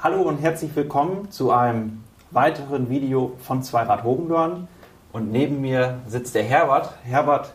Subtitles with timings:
[0.00, 4.68] Hallo und herzlich willkommen zu einem weiteren Video von Zweirad Hogendorn.
[5.12, 6.94] Und neben mir sitzt der Herbert.
[7.02, 7.52] Herbert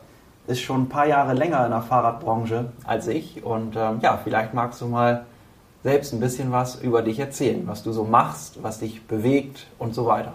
[0.47, 3.45] ist schon ein paar Jahre länger in der Fahrradbranche als ich.
[3.45, 5.25] Und ähm, ja, vielleicht magst du mal
[5.85, 9.95] selbst ein bisschen was über dich erzählen, was du so machst, was dich bewegt und
[9.95, 10.33] so weiter.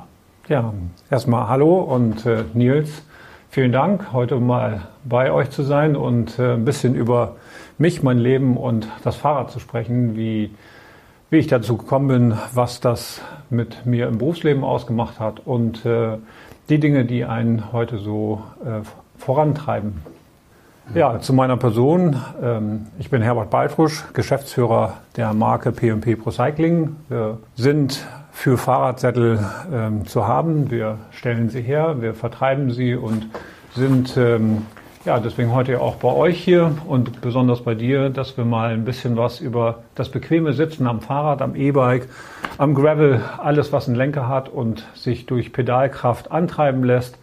[0.48, 0.73] Ja,
[1.11, 3.02] erstmal hallo und äh, Nils,
[3.51, 7.37] vielen Dank, heute mal bei euch zu sein und äh, ein bisschen über
[7.77, 10.55] mich, mein Leben und das Fahrrad zu sprechen, wie
[11.30, 16.16] wie ich dazu gekommen bin, was das mit mir im Berufsleben ausgemacht hat und äh,
[16.68, 18.80] die Dinge, die einen heute so äh,
[19.18, 20.01] vorantreiben.
[20.95, 22.16] Ja, zu meiner Person.
[22.42, 26.96] Ähm, ich bin Herbert Baltrusch, Geschäftsführer der Marke P&P Pro Cycling.
[27.09, 30.70] Wir sind für Fahrradsättel ähm, zu haben.
[30.70, 33.29] Wir stellen sie her, wir vertreiben sie und
[33.74, 34.62] sind ähm,
[35.09, 38.85] ja, deswegen heute auch bei euch hier und besonders bei dir, dass wir mal ein
[38.85, 42.10] bisschen was über das bequeme Sitzen am Fahrrad, am E-Bike,
[42.59, 47.16] am Gravel, alles was einen Lenker hat und sich durch Pedalkraft antreiben lässt,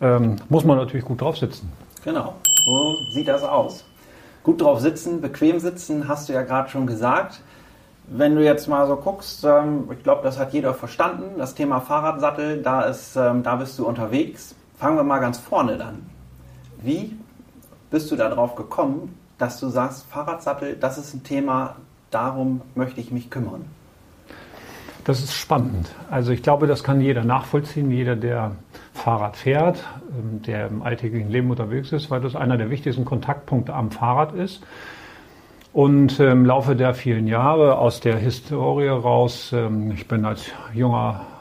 [0.00, 1.72] ähm, muss man natürlich gut drauf sitzen.
[2.04, 2.34] Genau,
[2.64, 3.84] so sieht das aus.
[4.44, 7.40] Gut drauf sitzen, bequem sitzen, hast du ja gerade schon gesagt.
[8.06, 11.80] Wenn du jetzt mal so guckst, ähm, ich glaube, das hat jeder verstanden, das Thema
[11.80, 14.54] Fahrradsattel, da, ist, ähm, da bist du unterwegs.
[14.78, 16.17] Fangen wir mal ganz vorne an.
[16.82, 17.16] Wie
[17.90, 21.76] bist du darauf gekommen, dass du sagst, Fahrradsattel, das ist ein Thema,
[22.10, 23.64] darum möchte ich mich kümmern?
[25.04, 25.94] Das ist spannend.
[26.10, 28.52] Also ich glaube, das kann jeder nachvollziehen, jeder, der
[28.92, 33.72] Fahrrad fährt, ähm, der im alltäglichen Leben unterwegs ist, weil das einer der wichtigsten Kontaktpunkte
[33.72, 34.62] am Fahrrad ist.
[35.72, 41.20] Und im Laufe der vielen Jahre aus der Historie raus, ähm, ich bin als junger
[41.20, 41.37] ähm,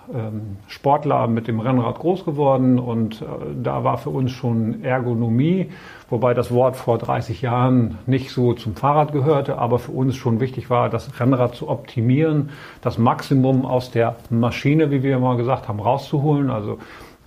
[0.67, 3.25] Sportler mit dem Rennrad groß geworden und äh,
[3.61, 5.71] da war für uns schon Ergonomie,
[6.09, 10.39] wobei das Wort vor 30 Jahren nicht so zum Fahrrad gehörte, aber für uns schon
[10.39, 15.67] wichtig war, das Rennrad zu optimieren, das Maximum aus der Maschine, wie wir mal gesagt
[15.67, 16.77] haben, rauszuholen, also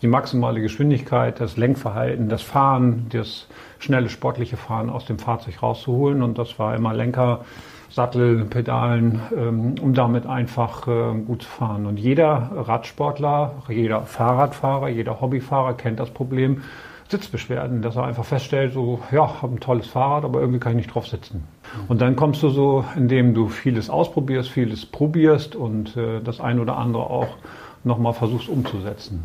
[0.02, 3.48] die maximale Geschwindigkeit, das Lenkverhalten, das Fahren, das
[3.78, 6.22] schnelle sportliche Fahren aus dem Fahrzeug rauszuholen.
[6.22, 7.44] Und das war immer Lenker,
[7.90, 11.86] Sattel, Pedalen, ähm, um damit einfach äh, gut zu fahren.
[11.86, 16.62] Und jeder Radsportler, jeder Fahrradfahrer, jeder Hobbyfahrer kennt das Problem
[17.10, 20.86] Sitzbeschwerden, dass er einfach feststellt, so, ja, habe ein tolles Fahrrad, aber irgendwie kann ich
[20.86, 21.42] nicht drauf sitzen.
[21.88, 26.60] Und dann kommst du so, indem du vieles ausprobierst, vieles probierst und äh, das ein
[26.60, 27.36] oder andere auch
[27.82, 29.24] nochmal versuchst umzusetzen.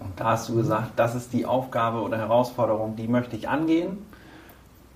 [0.00, 3.98] Und da hast du gesagt, das ist die Aufgabe oder Herausforderung, die möchte ich angehen.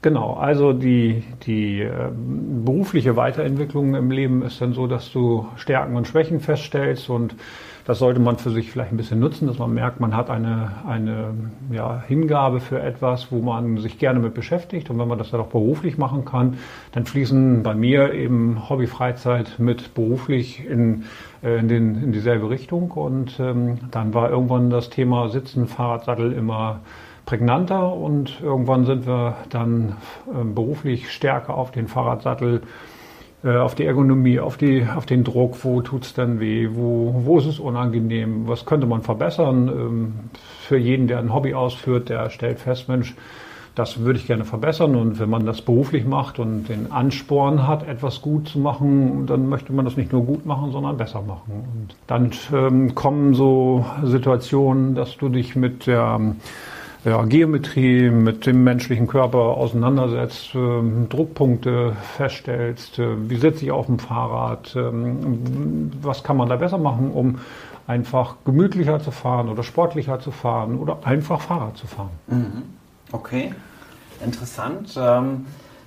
[0.02, 2.10] Genau, also die, die äh,
[2.64, 7.34] berufliche Weiterentwicklung im Leben ist dann so, dass du Stärken und Schwächen feststellst und
[7.84, 10.72] das sollte man für sich vielleicht ein bisschen nutzen, dass man merkt, man hat eine,
[10.86, 11.34] eine
[11.72, 14.90] ja, Hingabe für etwas, wo man sich gerne mit beschäftigt.
[14.90, 16.58] Und wenn man das dann auch beruflich machen kann,
[16.92, 21.04] dann fließen bei mir eben Hobby, Freizeit mit beruflich in,
[21.42, 22.90] äh, in, den, in dieselbe Richtung.
[22.92, 26.80] Und ähm, dann war irgendwann das Thema Sitzen, Fahrradsattel immer
[27.30, 29.94] prägnanter und irgendwann sind wir dann
[30.26, 32.62] äh, beruflich stärker auf den Fahrradsattel,
[33.44, 37.22] äh, auf die Ergonomie, auf, die, auf den Druck, wo tut es denn weh, wo,
[37.24, 39.68] wo ist es unangenehm, was könnte man verbessern.
[39.68, 40.14] Ähm,
[40.62, 43.14] für jeden, der ein Hobby ausführt, der stellt fest, Mensch,
[43.76, 44.96] das würde ich gerne verbessern.
[44.96, 49.48] Und wenn man das beruflich macht und den Ansporn hat, etwas gut zu machen, dann
[49.48, 51.64] möchte man das nicht nur gut machen, sondern besser machen.
[51.72, 56.34] Und dann ähm, kommen so Situationen, dass du dich mit der
[57.04, 63.86] ja, Geometrie mit dem menschlichen Körper auseinandersetzt, äh, Druckpunkte feststellst, äh, wie sitze ich auf
[63.86, 64.90] dem Fahrrad, äh,
[66.02, 67.38] was kann man da besser machen, um
[67.86, 72.10] einfach gemütlicher zu fahren oder sportlicher zu fahren oder einfach Fahrrad zu fahren.
[72.28, 72.62] Mhm.
[73.12, 73.54] Okay,
[74.24, 74.94] interessant.
[74.96, 75.46] Ähm,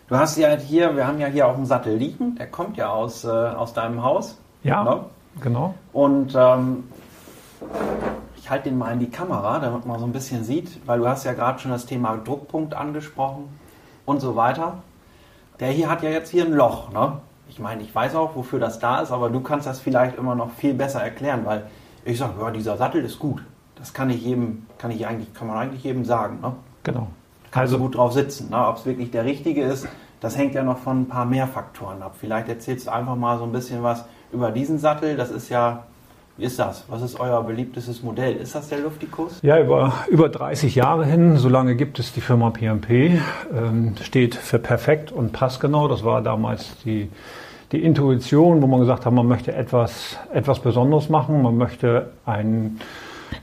[0.09, 2.89] du hast ja hier, wir haben ja hier auch einen Sattel liegen, der kommt ja
[2.89, 4.37] aus, äh, aus deinem Haus.
[4.63, 4.99] Ja, ne?
[5.41, 5.75] genau.
[5.93, 6.83] Und ähm,
[8.43, 11.07] ich halte den mal in die Kamera, damit man so ein bisschen sieht, weil du
[11.07, 13.45] hast ja gerade schon das Thema Druckpunkt angesprochen
[14.05, 14.79] und so weiter.
[15.61, 17.21] Der hier hat ja jetzt hier ein Loch, ne?
[17.47, 20.35] Ich meine, ich weiß auch, wofür das da ist, aber du kannst das vielleicht immer
[20.35, 21.67] noch viel besser erklären, weil
[22.03, 23.41] ich sage, ja, dieser Sattel ist gut.
[23.77, 26.51] Das kann ich jedem, kann ich eigentlich, kann man eigentlich jedem sagen, ne?
[26.83, 27.07] Genau.
[27.49, 28.49] Kannst also, gut drauf sitzen.
[28.49, 28.57] Ne?
[28.67, 29.87] Ob es wirklich der richtige ist,
[30.19, 32.15] das hängt ja noch von ein paar mehr Faktoren ab.
[32.19, 34.03] Vielleicht erzählst du einfach mal so ein bisschen was
[34.33, 35.15] über diesen Sattel.
[35.15, 35.85] Das ist ja
[36.37, 36.85] wie ist das?
[36.89, 38.35] Was ist euer beliebtestes Modell?
[38.37, 39.39] Ist das der Luftikus?
[39.43, 43.19] Ja, über, über 30 Jahre hin, so lange gibt es die Firma PMP,
[43.55, 45.87] ähm, steht für perfekt und passgenau.
[45.87, 47.09] Das war damals die,
[47.71, 52.79] die Intuition, wo man gesagt hat, man möchte etwas, etwas Besonderes machen, man möchte ein,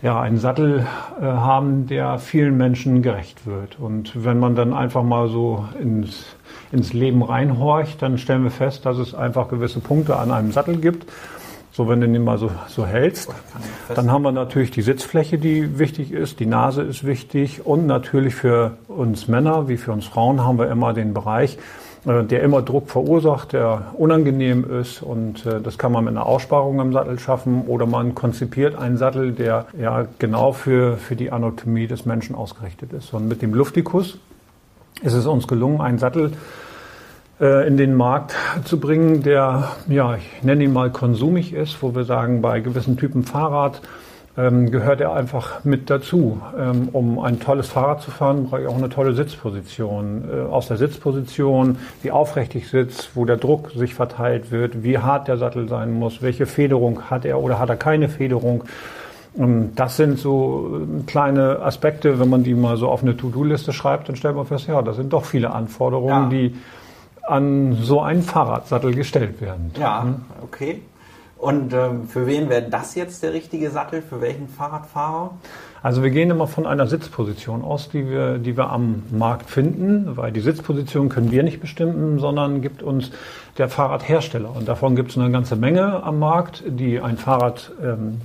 [0.02, 0.84] ja, einen Sattel
[1.20, 3.78] äh, haben, der vielen Menschen gerecht wird.
[3.78, 6.26] Und wenn man dann einfach mal so ins,
[6.72, 10.78] ins Leben reinhorcht, dann stellen wir fest, dass es einfach gewisse Punkte an einem Sattel
[10.78, 11.06] gibt.
[11.72, 13.30] So, wenn du den mal so, so hältst,
[13.94, 18.34] dann haben wir natürlich die Sitzfläche, die wichtig ist, die Nase ist wichtig und natürlich
[18.34, 21.58] für uns Männer wie für uns Frauen haben wir immer den Bereich,
[22.06, 26.26] äh, der immer Druck verursacht, der unangenehm ist und äh, das kann man mit einer
[26.26, 31.30] Aussparung im Sattel schaffen oder man konzipiert einen Sattel, der ja genau für, für die
[31.30, 33.14] Anatomie des Menschen ausgerichtet ist.
[33.14, 34.18] Und mit dem Luftikus
[35.02, 36.32] ist es uns gelungen, einen Sattel
[37.40, 42.04] in den Markt zu bringen, der, ja, ich nenne ihn mal konsumig ist, wo wir
[42.04, 43.80] sagen, bei gewissen Typen Fahrrad
[44.36, 46.40] ähm, gehört er einfach mit dazu.
[46.58, 50.24] Ähm, um ein tolles Fahrrad zu fahren, brauche ich auch eine tolle Sitzposition.
[50.30, 54.98] Äh, aus der Sitzposition, wie aufrecht ich sitze, wo der Druck sich verteilt wird, wie
[54.98, 58.64] hart der Sattel sein muss, welche Federung hat er oder hat er keine Federung.
[59.36, 63.72] Ähm, das sind so äh, kleine Aspekte, wenn man die mal so auf eine To-Do-Liste
[63.72, 66.28] schreibt, dann stellt man fest, ja, das sind doch viele Anforderungen, ja.
[66.28, 66.54] die
[67.30, 69.72] an so einen Fahrradsattel gestellt werden.
[69.78, 70.16] Ja, hm?
[70.42, 70.82] okay.
[71.40, 74.02] Und ähm, für wen wäre das jetzt der richtige Sattel?
[74.02, 75.30] Für welchen Fahrradfahrer?
[75.82, 80.18] Also wir gehen immer von einer Sitzposition aus, die wir, die wir am Markt finden,
[80.18, 83.10] weil die Sitzposition können wir nicht bestimmen, sondern gibt uns
[83.56, 84.54] der Fahrradhersteller.
[84.54, 88.20] Und davon gibt es eine ganze Menge am Markt, die ein Fahrrad ähm,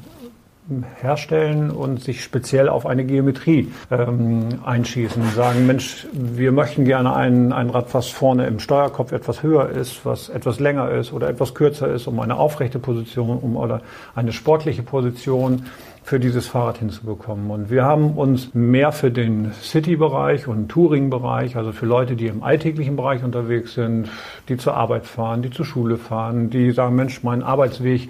[0.99, 5.23] herstellen und sich speziell auf eine Geometrie ähm, einschießen.
[5.35, 10.05] Sagen, Mensch, wir möchten gerne ein, ein Rad, was vorne im Steuerkopf etwas höher ist,
[10.05, 13.81] was etwas länger ist oder etwas kürzer ist, um eine aufrechte Position um, oder
[14.15, 15.65] eine sportliche Position
[16.01, 17.49] für dieses Fahrrad hinzubekommen.
[17.51, 22.43] Und wir haben uns mehr für den City-Bereich und Touring-Bereich, also für Leute, die im
[22.43, 24.09] alltäglichen Bereich unterwegs sind,
[24.49, 28.09] die zur Arbeit fahren, die zur Schule fahren, die sagen, Mensch, mein Arbeitsweg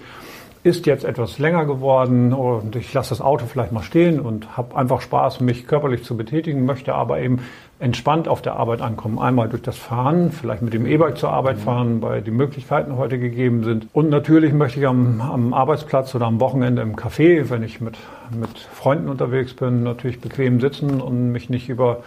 [0.66, 4.74] ist jetzt etwas länger geworden und ich lasse das Auto vielleicht mal stehen und habe
[4.74, 7.38] einfach Spaß, mich körperlich zu betätigen, möchte aber eben
[7.78, 9.20] entspannt auf der Arbeit ankommen.
[9.20, 13.20] Einmal durch das Fahren, vielleicht mit dem E-Bike zur Arbeit fahren, weil die Möglichkeiten heute
[13.20, 13.86] gegeben sind.
[13.92, 17.96] Und natürlich möchte ich am, am Arbeitsplatz oder am Wochenende im Café, wenn ich mit,
[18.32, 22.02] mit Freunden unterwegs bin, natürlich bequem sitzen und mich nicht über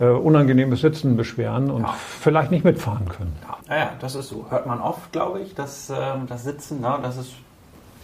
[0.00, 1.94] äh, unangenehmes Sitzen beschweren und ja.
[2.18, 3.36] vielleicht nicht mitfahren können.
[3.68, 3.76] Ja.
[3.76, 4.46] ja, das ist so.
[4.48, 5.94] Hört man oft, glaube ich, dass äh,
[6.28, 7.34] das Sitzen, na, das ist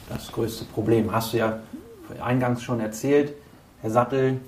[0.09, 1.13] das größte Problem.
[1.13, 1.59] Hast du ja
[2.23, 3.35] eingangs schon erzählt,
[3.83, 4.41] der Sattel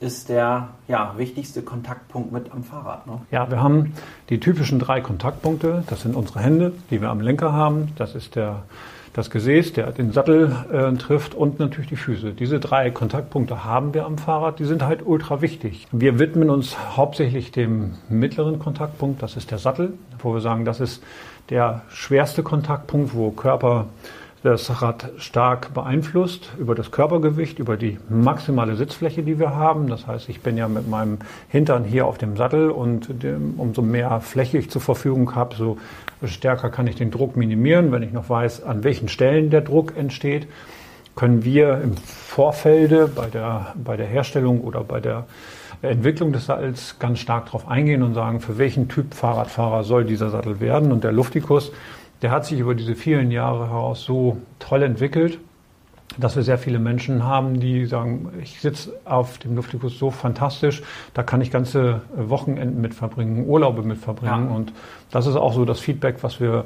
[0.00, 3.06] ist der ja, wichtigste Kontaktpunkt mit am Fahrrad.
[3.06, 3.20] Ne?
[3.30, 3.92] Ja, wir haben
[4.30, 5.84] die typischen drei Kontaktpunkte.
[5.88, 7.92] Das sind unsere Hände, die wir am Lenker haben.
[7.96, 8.62] Das ist der,
[9.12, 12.32] das Gesäß, der den Sattel äh, trifft und natürlich die Füße.
[12.32, 14.58] Diese drei Kontaktpunkte haben wir am Fahrrad.
[14.58, 15.86] Die sind halt ultra wichtig.
[15.92, 19.22] Wir widmen uns hauptsächlich dem mittleren Kontaktpunkt.
[19.22, 21.02] Das ist der Sattel, wo wir sagen, das ist
[21.50, 23.86] der schwerste Kontaktpunkt, wo Körper
[24.42, 29.88] das Rad stark beeinflusst über das Körpergewicht, über die maximale Sitzfläche, die wir haben.
[29.88, 33.82] Das heißt, ich bin ja mit meinem Hintern hier auf dem Sattel und dem, umso
[33.82, 35.76] mehr Fläche ich zur Verfügung habe, so
[36.24, 37.92] stärker kann ich den Druck minimieren.
[37.92, 40.46] Wenn ich noch weiß, an welchen Stellen der Druck entsteht,
[41.16, 45.26] können wir im Vorfelde bei der, bei der Herstellung oder bei der
[45.82, 50.30] Entwicklung des Sattels ganz stark darauf eingehen und sagen, für welchen Typ Fahrradfahrer soll dieser
[50.30, 50.92] Sattel werden.
[50.92, 51.72] Und der Luftikus
[52.22, 55.38] der hat sich über diese vielen Jahre heraus so toll entwickelt,
[56.18, 60.82] dass wir sehr viele Menschen haben, die sagen, ich sitze auf dem Luftikus so fantastisch,
[61.14, 64.48] da kann ich ganze Wochenenden mit verbringen, Urlaube mit verbringen.
[64.48, 64.54] Ja.
[64.54, 64.72] Und
[65.10, 66.64] das ist auch so das Feedback, was wir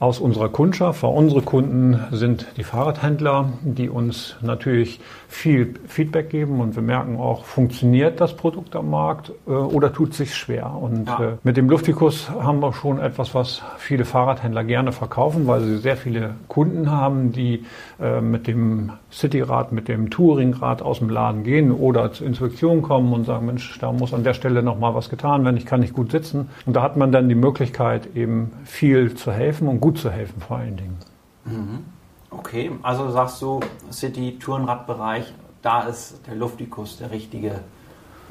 [0.00, 6.60] aus unserer Kundschaft, weil unsere Kunden sind die Fahrradhändler, die uns natürlich viel Feedback geben
[6.60, 10.72] und wir merken auch, funktioniert das Produkt am Markt äh, oder tut sich schwer.
[10.72, 11.20] Und ja.
[11.20, 15.78] äh, mit dem Luftikus haben wir schon etwas, was viele Fahrradhändler gerne verkaufen, weil sie
[15.78, 17.64] sehr viele Kunden haben, die
[18.00, 23.12] äh, mit dem Cityrad, mit dem Touringrad aus dem Laden gehen oder zur Inspektion kommen
[23.12, 25.80] und sagen, Mensch, da muss an der Stelle noch mal was getan werden, ich kann
[25.80, 26.50] nicht gut sitzen.
[26.66, 30.40] Und da hat man dann die Möglichkeit, eben viel zu helfen und gut zu helfen
[30.40, 30.98] vor allen Dingen.
[31.44, 31.84] Mhm.
[32.30, 37.60] Okay, also sagst du, City-Tourenradbereich, da ist der Luftikus der richtige,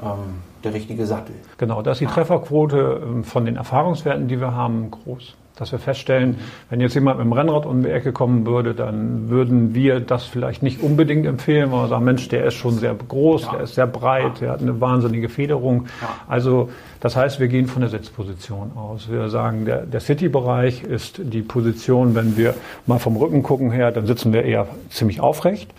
[0.02, 1.36] ähm, der richtige Sattel.
[1.58, 5.80] Genau, da ist die Trefferquote ähm, von den Erfahrungswerten, die wir haben, groß dass wir
[5.80, 6.38] feststellen,
[6.70, 10.26] wenn jetzt jemand mit dem Rennrad um die Ecke kommen würde, dann würden wir das
[10.26, 13.52] vielleicht nicht unbedingt empfehlen, weil wir sagen, Mensch, der ist schon sehr groß, ja.
[13.54, 14.40] der ist sehr breit, ja.
[14.40, 15.88] der hat eine wahnsinnige Federung.
[16.02, 16.10] Ja.
[16.28, 19.10] Also das heißt, wir gehen von der Sitzposition aus.
[19.10, 23.92] Wir sagen, der, der City-Bereich ist die Position, wenn wir mal vom Rücken gucken her,
[23.92, 25.72] dann sitzen wir eher ziemlich aufrecht.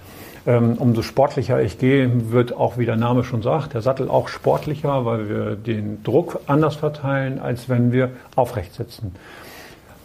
[0.47, 4.29] Ähm, umso sportlicher ich gehe, wird auch, wie der Name schon sagt, der Sattel auch
[4.29, 9.15] sportlicher, weil wir den Druck anders verteilen, als wenn wir aufrecht sitzen.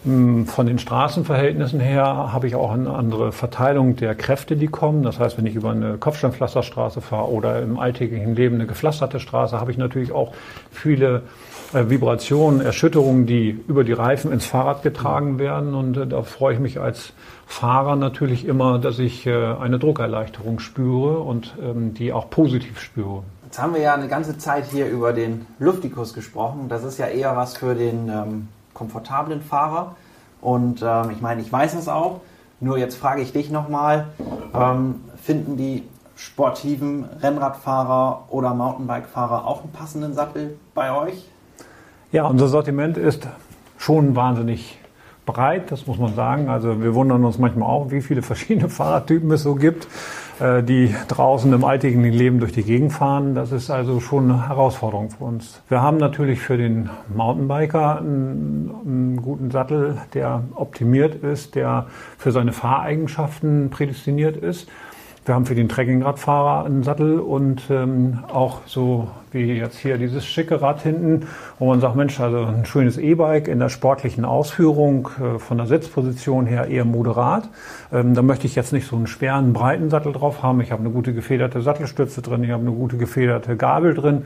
[0.04, 5.02] Hm, von den Straßenverhältnissen her habe ich auch eine andere Verteilung der Kräfte, die kommen.
[5.02, 9.58] Das heißt, wenn ich über eine Kopfsteinpflasterstraße fahre oder im alltäglichen Leben eine gepflasterte Straße,
[9.58, 10.34] habe ich natürlich auch
[10.70, 11.22] viele
[11.72, 15.74] äh, Vibrationen, Erschütterungen, die über die Reifen ins Fahrrad getragen werden.
[15.74, 17.14] Und äh, da freue ich mich als
[17.46, 23.22] Fahrer natürlich immer, dass ich äh, eine Druckerleichterung spüre und ähm, die auch positiv spüre.
[23.44, 26.68] Jetzt haben wir ja eine ganze Zeit hier über den Luftikus gesprochen.
[26.68, 29.96] Das ist ja eher was für den ähm, komfortablen Fahrer.
[30.40, 32.20] Und ähm, ich meine, ich weiß es auch.
[32.60, 34.08] Nur jetzt frage ich dich nochmal,
[34.54, 35.84] ähm, finden die
[36.16, 41.28] sportiven Rennradfahrer oder Mountainbike-Fahrer auch einen passenden Sattel bei euch?
[42.12, 43.26] Ja, unser Sortiment ist
[43.78, 44.78] schon wahnsinnig
[45.26, 46.48] breit, das muss man sagen.
[46.48, 49.88] Also wir wundern uns manchmal auch, wie viele verschiedene Fahrradtypen es so gibt.
[50.40, 53.34] Äh, die draußen im alltäglichen Leben durch die Gegend fahren.
[53.34, 55.62] Das ist also schon eine Herausforderung für uns.
[55.68, 61.86] Wir haben natürlich für den Mountainbiker einen, einen guten Sattel, der optimiert ist, der
[62.18, 64.68] für seine Fahreigenschaften prädestiniert ist.
[65.24, 70.24] Wir haben für den Trekkingradfahrer einen Sattel und ähm, auch so wie jetzt hier dieses
[70.24, 71.26] schicke Rad hinten,
[71.58, 75.66] wo man sagt, Mensch, also ein schönes E-Bike in der sportlichen Ausführung, äh, von der
[75.66, 77.48] Sitzposition her eher moderat.
[77.92, 80.60] Ähm, da möchte ich jetzt nicht so einen schweren, breiten Sattel drauf haben.
[80.60, 84.24] Ich habe eine gute gefederte Sattelstütze drin, ich habe eine gute gefederte Gabel drin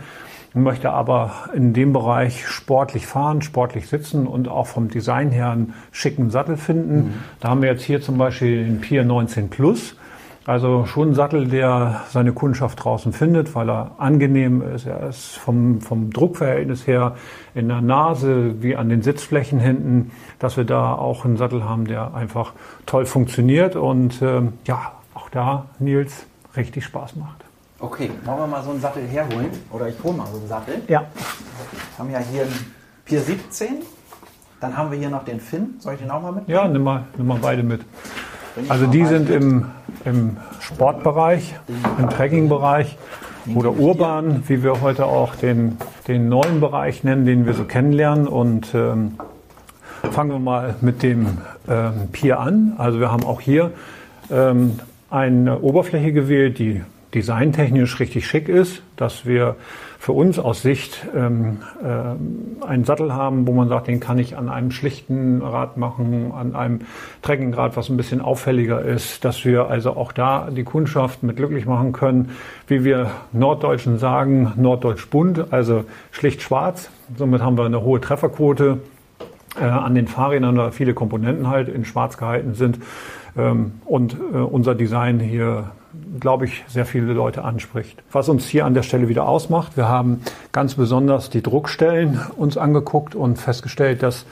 [0.54, 5.74] möchte aber in dem Bereich sportlich fahren, sportlich sitzen und auch vom Design her einen
[5.92, 6.96] schicken Sattel finden.
[6.96, 7.14] Mhm.
[7.40, 9.94] Da haben wir jetzt hier zum Beispiel den Pier 19 Plus.
[10.48, 14.86] Also schon ein Sattel, der seine Kundschaft draußen findet, weil er angenehm ist.
[14.86, 17.16] Er ist vom, vom Druckverhältnis her
[17.54, 21.86] in der Nase wie an den Sitzflächen hinten, dass wir da auch einen Sattel haben,
[21.86, 22.54] der einfach
[22.86, 26.24] toll funktioniert und ähm, ja, auch da, Nils,
[26.56, 27.44] richtig Spaß macht.
[27.78, 29.50] Okay, wollen wir mal so einen Sattel herholen?
[29.70, 30.76] Oder ich hole mal so einen Sattel.
[30.88, 31.00] Ja.
[31.00, 32.74] Wir haben ja hier einen
[33.04, 33.82] Pier 17.
[34.62, 35.74] Dann haben wir hier noch den Finn.
[35.78, 36.48] Soll ich den auch mal mit?
[36.48, 37.82] Ja, nimm mal, nimm mal beide mit.
[38.70, 39.66] Also die sind im,
[40.04, 41.54] im Sportbereich,
[41.98, 42.96] im Trekkingbereich
[43.54, 48.28] oder urban, wie wir heute auch den, den neuen Bereich nennen, den wir so kennenlernen.
[48.28, 49.18] Und ähm,
[50.10, 52.74] fangen wir mal mit dem ähm, Pier an.
[52.78, 53.72] Also wir haben auch hier
[54.30, 54.78] ähm,
[55.10, 56.82] eine Oberfläche gewählt, die
[57.14, 59.56] designtechnisch richtig schick ist, dass wir
[59.98, 64.36] für uns aus Sicht ähm, äh, einen Sattel haben, wo man sagt, den kann ich
[64.36, 66.80] an einem schlichten Rad machen, an einem
[67.22, 71.66] Trekkingrad, was ein bisschen auffälliger ist, dass wir also auch da die Kundschaft mit glücklich
[71.66, 72.30] machen können,
[72.68, 76.90] wie wir Norddeutschen sagen, norddeutsch bunt, also schlicht schwarz.
[77.16, 78.78] Somit haben wir eine hohe Trefferquote
[79.60, 82.78] äh, an den Fahrrädern, da viele Komponenten halt in schwarz gehalten sind.
[83.36, 85.72] Ähm, und äh, unser Design hier
[86.20, 88.02] glaube ich, sehr viele Leute anspricht.
[88.12, 90.20] Was uns hier an der Stelle wieder ausmacht, wir haben
[90.52, 94.26] ganz besonders die Druckstellen uns angeguckt und festgestellt, dass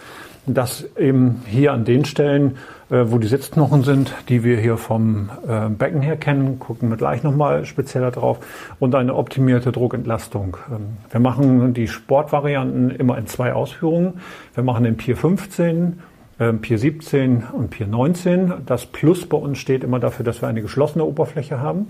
[0.47, 2.57] dass eben hier an den Stellen,
[2.89, 6.97] äh, wo die Sitzknochen sind, die wir hier vom äh, Becken her kennen, gucken wir
[6.97, 8.39] gleich nochmal spezieller drauf,
[8.79, 10.57] und eine optimierte Druckentlastung.
[10.71, 14.21] Ähm, wir machen die Sportvarianten immer in zwei Ausführungen.
[14.55, 15.99] Wir machen den Pier 15 ähm,
[16.39, 18.53] Pier 17 und Pier 19.
[18.67, 21.87] Das Plus bei uns steht immer dafür, dass wir eine geschlossene Oberfläche haben.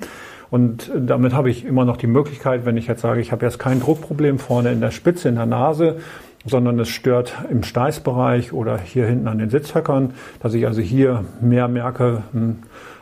[0.50, 3.58] Und damit habe ich immer noch die Möglichkeit, wenn ich jetzt sage, ich habe jetzt
[3.58, 5.96] kein Druckproblem vorne in der Spitze, in der Nase,
[6.44, 11.24] sondern es stört im Steißbereich oder hier hinten an den Sitzhöckern, dass ich also hier
[11.40, 12.58] mehr merke, hm,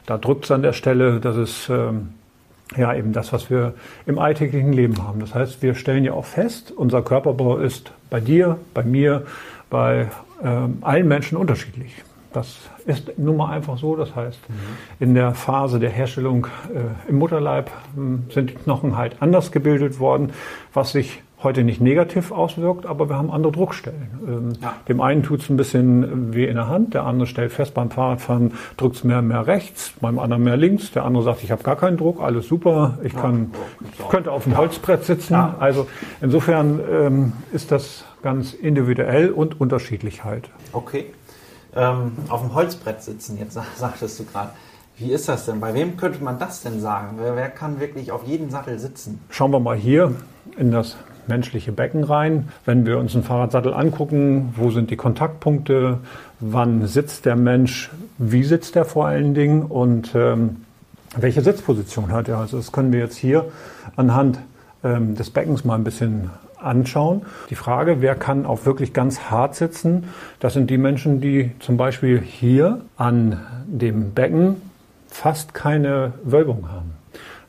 [0.06, 2.10] da drückt es an der Stelle, das ist ähm,
[2.76, 3.74] ja eben das, was wir
[4.06, 5.20] im alltäglichen Leben haben.
[5.20, 9.24] Das heißt, wir stellen ja auch fest, unser Körperbau ist bei dir, bei mir,
[9.68, 10.08] bei ähm,
[10.42, 11.94] allen Menschen unterschiedlich.
[12.34, 13.94] Das ist nun mal einfach so.
[13.94, 14.54] Das heißt, mhm.
[14.98, 20.00] in der Phase der Herstellung äh, im Mutterleib äh, sind die Knochen halt anders gebildet
[20.00, 20.32] worden,
[20.72, 24.08] was sich heute nicht negativ auswirkt, aber wir haben andere Druckstellen.
[24.26, 24.74] Ähm, ja.
[24.88, 27.90] Dem einen tut es ein bisschen weh in der Hand, der andere stellt fest, beim
[27.90, 31.62] Fahrradfahren drückt es mehr mehr rechts, beim anderen mehr links, der andere sagt, ich habe
[31.62, 33.52] gar keinen Druck, alles super, ich, kann,
[33.92, 35.34] ich könnte auf dem Holzbrett sitzen.
[35.34, 35.54] Ja.
[35.60, 35.86] Also
[36.22, 40.50] insofern ähm, ist das ganz individuell und unterschiedlich halt.
[40.72, 41.12] Okay.
[41.76, 44.50] Ähm, auf dem Holzbrett sitzen, jetzt sagtest du gerade.
[44.96, 45.60] Wie ist das denn?
[45.60, 47.18] Bei wem könnte man das denn sagen?
[47.20, 49.20] Wer, wer, kann wirklich auf jedem Sattel sitzen?
[49.28, 50.12] Schauen wir mal hier
[50.56, 52.48] in das menschliche Becken rein.
[52.64, 55.98] Wenn wir uns einen Fahrradsattel angucken, wo sind die Kontaktpunkte?
[56.40, 57.90] Wann sitzt der Mensch?
[58.18, 59.62] Wie sitzt er vor allen Dingen?
[59.62, 60.64] Und ähm,
[61.16, 62.38] welche Sitzposition hat er?
[62.38, 63.46] Also das können wir jetzt hier
[63.96, 64.38] anhand
[64.84, 66.30] ähm, des Beckens mal ein bisschen
[66.64, 67.22] anschauen.
[67.50, 70.04] Die Frage, wer kann auch wirklich ganz hart sitzen,
[70.40, 74.56] das sind die Menschen, die zum Beispiel hier an dem Becken
[75.08, 76.92] fast keine Wölbung haben.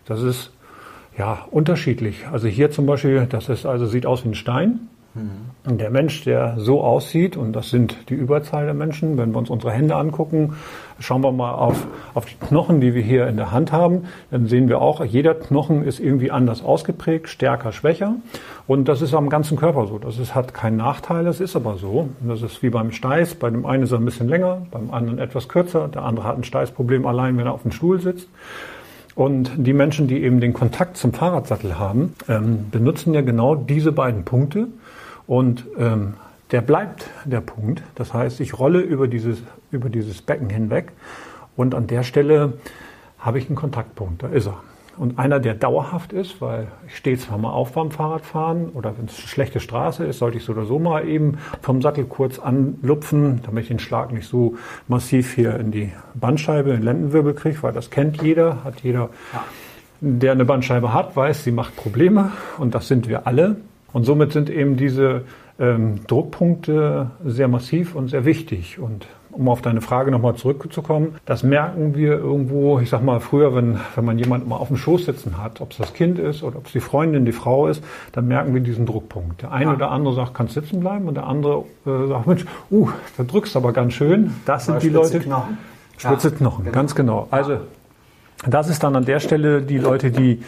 [0.05, 0.51] Das ist
[1.17, 2.27] ja unterschiedlich.
[2.31, 4.87] Also hier zum Beispiel, das ist also sieht aus wie ein Stein.
[5.15, 5.77] Mhm.
[5.77, 9.49] Der Mensch, der so aussieht, und das sind die Überzahl der Menschen, wenn wir uns
[9.49, 10.55] unsere Hände angucken,
[10.99, 14.47] schauen wir mal auf, auf die Knochen, die wir hier in der Hand haben, dann
[14.47, 18.15] sehen wir auch, jeder Knochen ist irgendwie anders ausgeprägt, stärker, schwächer.
[18.67, 19.99] Und das ist am ganzen Körper so.
[19.99, 22.09] Das ist, hat keinen Nachteil, das ist aber so.
[22.21, 23.35] Das ist wie beim Steiß.
[23.35, 25.87] Bei dem einen ist er ein bisschen länger, beim anderen etwas kürzer.
[25.87, 28.27] Der andere hat ein Steißproblem allein, wenn er auf dem Stuhl sitzt.
[29.13, 33.91] Und die Menschen, die eben den Kontakt zum Fahrradsattel haben, ähm, benutzen ja genau diese
[33.91, 34.67] beiden Punkte.
[35.25, 36.15] Und ähm,
[36.51, 37.81] der bleibt der Punkt.
[37.95, 39.41] Das heißt, ich rolle über dieses,
[39.75, 40.91] über dieses Becken hinweg
[41.55, 42.53] und an der Stelle
[43.19, 44.23] habe ich einen Kontaktpunkt.
[44.23, 44.57] Da ist er.
[44.97, 49.05] Und einer, der dauerhaft ist, weil ich stehe zwar mal auf beim Fahrradfahren oder wenn
[49.05, 52.39] es eine schlechte Straße ist, sollte ich so oder so mal eben vom Sattel kurz
[52.39, 54.55] anlupfen, damit ich den Schlag nicht so
[54.87, 59.09] massiv hier in die Bandscheibe, in den Lendenwirbel kriege, weil das kennt jeder, hat jeder,
[59.99, 63.57] der eine Bandscheibe hat, weiß, sie macht Probleme und das sind wir alle.
[63.91, 65.23] Und somit sind eben diese
[65.59, 68.79] ähm, Druckpunkte sehr massiv und sehr wichtig.
[68.79, 73.53] Und um auf deine Frage nochmal zurückzukommen, das merken wir irgendwo, ich sag mal, früher,
[73.53, 76.41] wenn, wenn man jemanden mal auf dem Schoß sitzen hat, ob es das Kind ist
[76.41, 79.41] oder ob es die Freundin, die Frau ist, dann merken wir diesen Druckpunkt.
[79.41, 79.75] Der eine ja.
[79.75, 83.55] oder andere sagt, kannst sitzen bleiben und der andere äh, sagt, Mensch, uh, da drückst
[83.55, 84.33] du aber ganz schön.
[84.45, 85.19] Das sind die Leute.
[85.19, 85.57] Knochen.
[85.97, 86.75] Spitze ja, Knochen, genau.
[86.75, 87.27] ganz genau.
[87.31, 87.59] Also,
[88.47, 90.41] das ist dann an der Stelle die Leute, die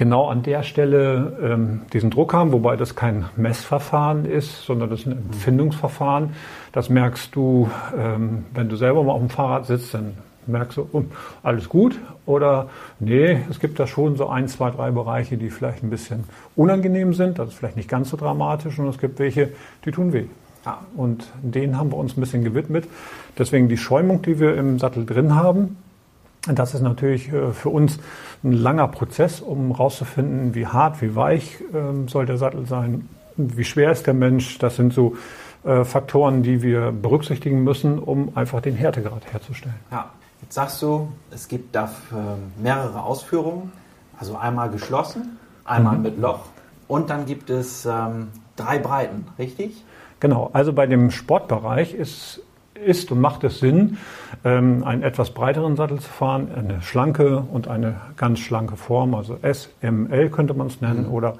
[0.00, 5.00] genau an der Stelle ähm, diesen Druck haben, wobei das kein Messverfahren ist, sondern das
[5.00, 6.30] ist ein Empfindungsverfahren.
[6.72, 10.14] Das merkst du, ähm, wenn du selber mal auf dem Fahrrad sitzt, dann
[10.46, 11.10] merkst du, um,
[11.42, 15.82] alles gut oder nee, es gibt da schon so ein, zwei, drei Bereiche, die vielleicht
[15.82, 16.24] ein bisschen
[16.56, 19.50] unangenehm sind, das ist vielleicht nicht ganz so dramatisch und es gibt welche,
[19.84, 20.24] die tun weh.
[20.64, 20.78] Ja.
[20.96, 22.88] Und denen haben wir uns ein bisschen gewidmet.
[23.38, 25.76] Deswegen die Schäumung, die wir im Sattel drin haben,
[26.46, 27.98] das ist natürlich äh, für uns
[28.42, 33.64] ein langer Prozess, um herauszufinden, wie hart, wie weich ähm, soll der Sattel sein, wie
[33.64, 34.58] schwer ist der Mensch.
[34.58, 35.16] Das sind so
[35.64, 39.76] äh, Faktoren, die wir berücksichtigen müssen, um einfach den Härtegrad herzustellen.
[39.90, 41.90] Ja, jetzt sagst du, es gibt da
[42.56, 43.72] mehrere Ausführungen,
[44.18, 46.02] also einmal geschlossen, einmal mhm.
[46.02, 46.46] mit Loch
[46.90, 49.84] und dann gibt es ähm, drei Breiten, richtig?
[50.18, 52.42] Genau, also bei dem Sportbereich ist
[52.84, 53.98] ist und macht es Sinn,
[54.44, 59.38] ähm, einen etwas breiteren Sattel zu fahren, eine schlanke und eine ganz schlanke Form, also
[59.42, 61.12] SML könnte man es nennen, mhm.
[61.12, 61.34] oder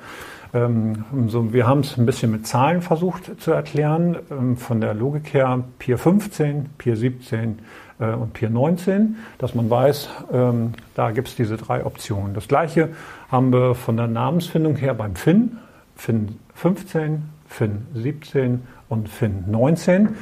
[0.52, 4.94] ähm, so, wir haben es ein bisschen mit Zahlen versucht zu erklären, ähm, von der
[4.94, 7.60] Logik her Pier 15, Pier 17
[8.00, 12.34] äh, und Pier 19, dass man weiß, ähm, da gibt es diese drei Optionen.
[12.34, 12.88] Das gleiche
[13.30, 15.58] haben wir von der Namensfindung her beim Finn,
[15.94, 20.16] Finn 15, Finn 17 und Finn 19.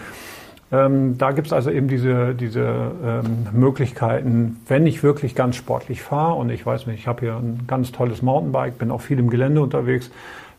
[0.70, 6.02] Ähm, da gibt es also eben diese, diese ähm, Möglichkeiten, wenn ich wirklich ganz sportlich
[6.02, 9.18] fahre und ich weiß nicht, ich habe hier ein ganz tolles Mountainbike, bin auch viel
[9.18, 10.10] im Gelände unterwegs,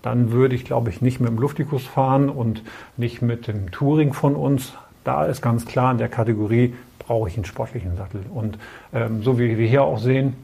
[0.02, 2.64] dann würde ich, glaube ich, nicht mit dem Luftikus fahren und
[2.98, 4.74] nicht mit dem Touring von uns.
[5.04, 8.22] Da ist ganz klar, in der Kategorie brauche ich einen sportlichen Sattel.
[8.34, 8.58] Und
[8.94, 10.36] ähm, so wie wir hier auch sehen,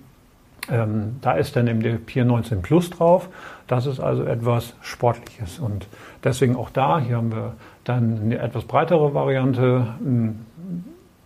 [0.69, 3.30] ähm, da ist dann eben der Pier 19 Plus drauf.
[3.67, 5.60] Das ist also etwas Sportliches.
[5.60, 5.88] Und
[6.23, 7.54] deswegen auch da, hier haben wir
[7.86, 9.95] dann eine etwas breitere Variante.
[10.00, 10.45] Hm,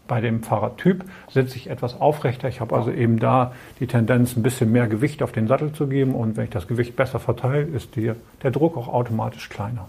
[0.08, 2.48] bei dem Fahrradtyp sitze ich etwas aufrechter.
[2.48, 5.88] Ich habe also eben da die Tendenz, ein bisschen mehr Gewicht auf den Sattel zu
[5.88, 6.16] geben.
[6.16, 9.88] Und wenn ich das Gewicht besser verteile, ist die, der Druck auch automatisch kleiner.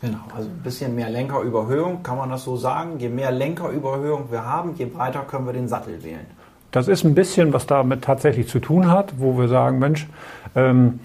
[0.00, 2.98] Genau, also ein bisschen mehr Lenkerüberhöhung, kann man das so sagen?
[2.98, 6.26] Je mehr Lenkerüberhöhung wir haben, je breiter können wir den Sattel wählen.
[6.70, 10.06] Das ist ein bisschen, was damit tatsächlich zu tun hat, wo wir sagen, Mensch,
[10.54, 11.00] ähm,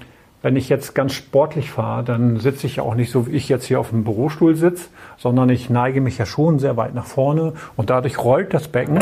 [0.45, 3.49] wenn ich jetzt ganz sportlich fahre, dann sitze ich ja auch nicht so, wie ich
[3.49, 7.07] jetzt hier auf dem Bürostuhl sitze, sondern ich neige mich ja schon sehr weit nach
[7.07, 8.99] vorne und dadurch rollt das Becken.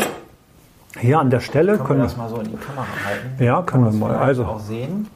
[0.98, 3.44] Hier an der Stelle können, können wir das mal so in die Kamera halten.
[3.44, 4.16] Ja, können wir mal.
[4.16, 5.08] Also, auch sehen.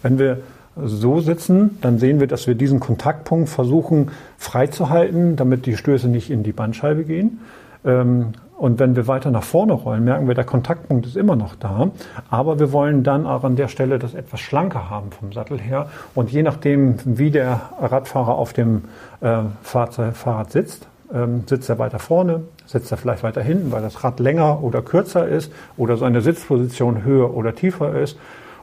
[0.00, 0.42] wenn wir
[0.76, 6.30] so sitzen, dann sehen wir, dass wir diesen Kontaktpunkt versuchen freizuhalten, damit die Stöße nicht
[6.30, 7.40] in die Bandscheibe gehen.
[7.84, 8.26] Ähm,
[8.58, 11.90] und wenn wir weiter nach vorne rollen, merken wir, der Kontaktpunkt ist immer noch da.
[12.28, 15.88] Aber wir wollen dann auch an der Stelle das etwas schlanker haben vom Sattel her.
[16.16, 18.86] Und je nachdem, wie der Radfahrer auf dem
[19.20, 23.80] äh, Fahrzeug, Fahrrad sitzt, ähm, sitzt er weiter vorne, sitzt er vielleicht weiter hinten, weil
[23.80, 28.18] das Rad länger oder kürzer ist oder seine Sitzposition höher oder tiefer ist.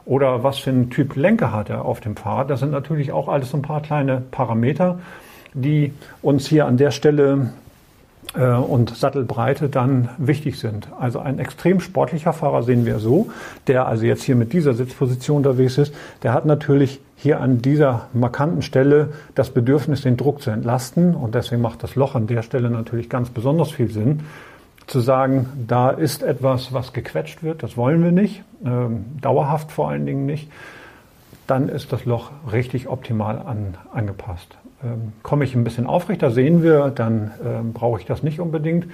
[0.06, 2.50] Oder was für ein Typ Lenker hat er auf dem Fahrrad.
[2.50, 5.00] Das sind natürlich auch alles so ein paar kleine Parameter,
[5.54, 7.52] die uns hier an der Stelle
[8.34, 10.90] und Sattelbreite dann wichtig sind.
[11.00, 13.30] Also ein extrem sportlicher Fahrer sehen wir so,
[13.68, 18.08] der also jetzt hier mit dieser Sitzposition unterwegs ist, der hat natürlich hier an dieser
[18.14, 22.42] markanten Stelle das Bedürfnis, den Druck zu entlasten und deswegen macht das Loch an der
[22.42, 24.22] Stelle natürlich ganz besonders viel Sinn.
[24.86, 29.90] Zu sagen, da ist etwas, was gequetscht wird, das wollen wir nicht, ähm, dauerhaft vor
[29.90, 30.52] allen Dingen nicht,
[31.48, 34.58] dann ist das Loch richtig optimal an, angepasst.
[34.86, 38.86] Ähm, komme ich ein bisschen aufrechter, sehen wir, dann ähm, brauche ich das nicht unbedingt.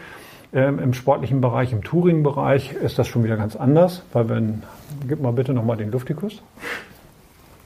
[0.54, 4.64] Ähm, Im sportlichen Bereich, im Touring-Bereich ist das schon wieder ganz anders, weil wenn,
[5.08, 6.42] gib mal bitte nochmal den Luftikus.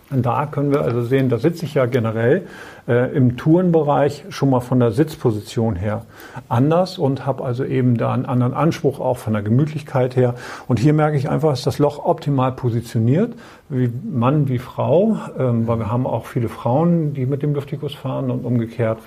[0.09, 2.47] Da können wir also sehen, da sitze ich ja generell
[2.87, 6.05] äh, im Tourenbereich schon mal von der Sitzposition her
[6.49, 10.35] anders und habe also eben da einen anderen Anspruch auch von der Gemütlichkeit her.
[10.67, 13.33] Und hier merke ich einfach, ist das Loch optimal positioniert,
[13.69, 17.95] wie Mann wie Frau, ähm, weil wir haben auch viele Frauen, die mit dem Luftikus
[17.95, 18.99] fahren und umgekehrt,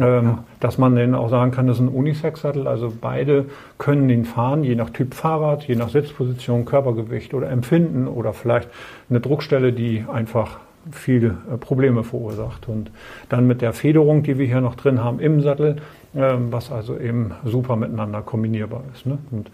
[0.00, 4.24] ähm, dass man denen auch sagen kann, das ist ein Unisex-Sattel, also beide können den
[4.24, 8.70] fahren, je nach Typ Fahrrad, je nach Sitzposition, Körpergewicht oder Empfinden oder vielleicht
[9.10, 10.58] eine Druckstelle, die einfach
[10.90, 12.68] viele äh, Probleme verursacht.
[12.68, 12.90] Und
[13.28, 15.76] dann mit der Federung, die wir hier noch drin haben im Sattel,
[16.14, 19.06] ähm, was also eben super miteinander kombinierbar ist.
[19.06, 19.18] Ne?
[19.30, 19.50] Und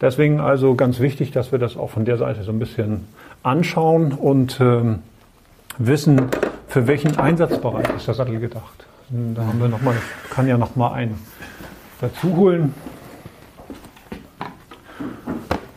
[0.00, 3.06] deswegen also ganz wichtig, dass wir das auch von der Seite so ein bisschen
[3.42, 5.00] anschauen und ähm,
[5.78, 6.28] wissen,
[6.68, 8.86] für welchen Einsatzbereich ist der Sattel gedacht.
[9.08, 9.94] Da haben wir noch mal,
[10.30, 11.18] kann ja noch mal einen
[12.00, 12.74] dazu holen.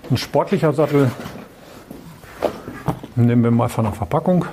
[0.10, 1.12] Ein sportlicher Sattel
[3.16, 4.46] nehmen wir mal von der Verpackung.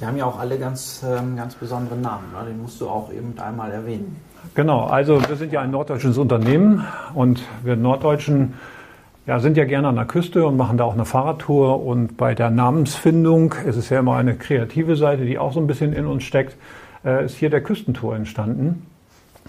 [0.00, 2.24] Die haben ja auch alle ganz, ähm, ganz besondere Namen.
[2.32, 2.50] Ne?
[2.50, 4.16] Den musst du auch eben einmal erwähnen.
[4.54, 8.54] Genau, also wir sind ja ein norddeutsches Unternehmen und wir Norddeutschen
[9.26, 11.84] ja, sind ja gerne an der Küste und machen da auch eine Fahrradtour.
[11.84, 15.66] Und bei der Namensfindung ist es ja immer eine kreative Seite, die auch so ein
[15.66, 16.56] bisschen in uns steckt,
[17.04, 18.86] äh, ist hier der Küstentour entstanden.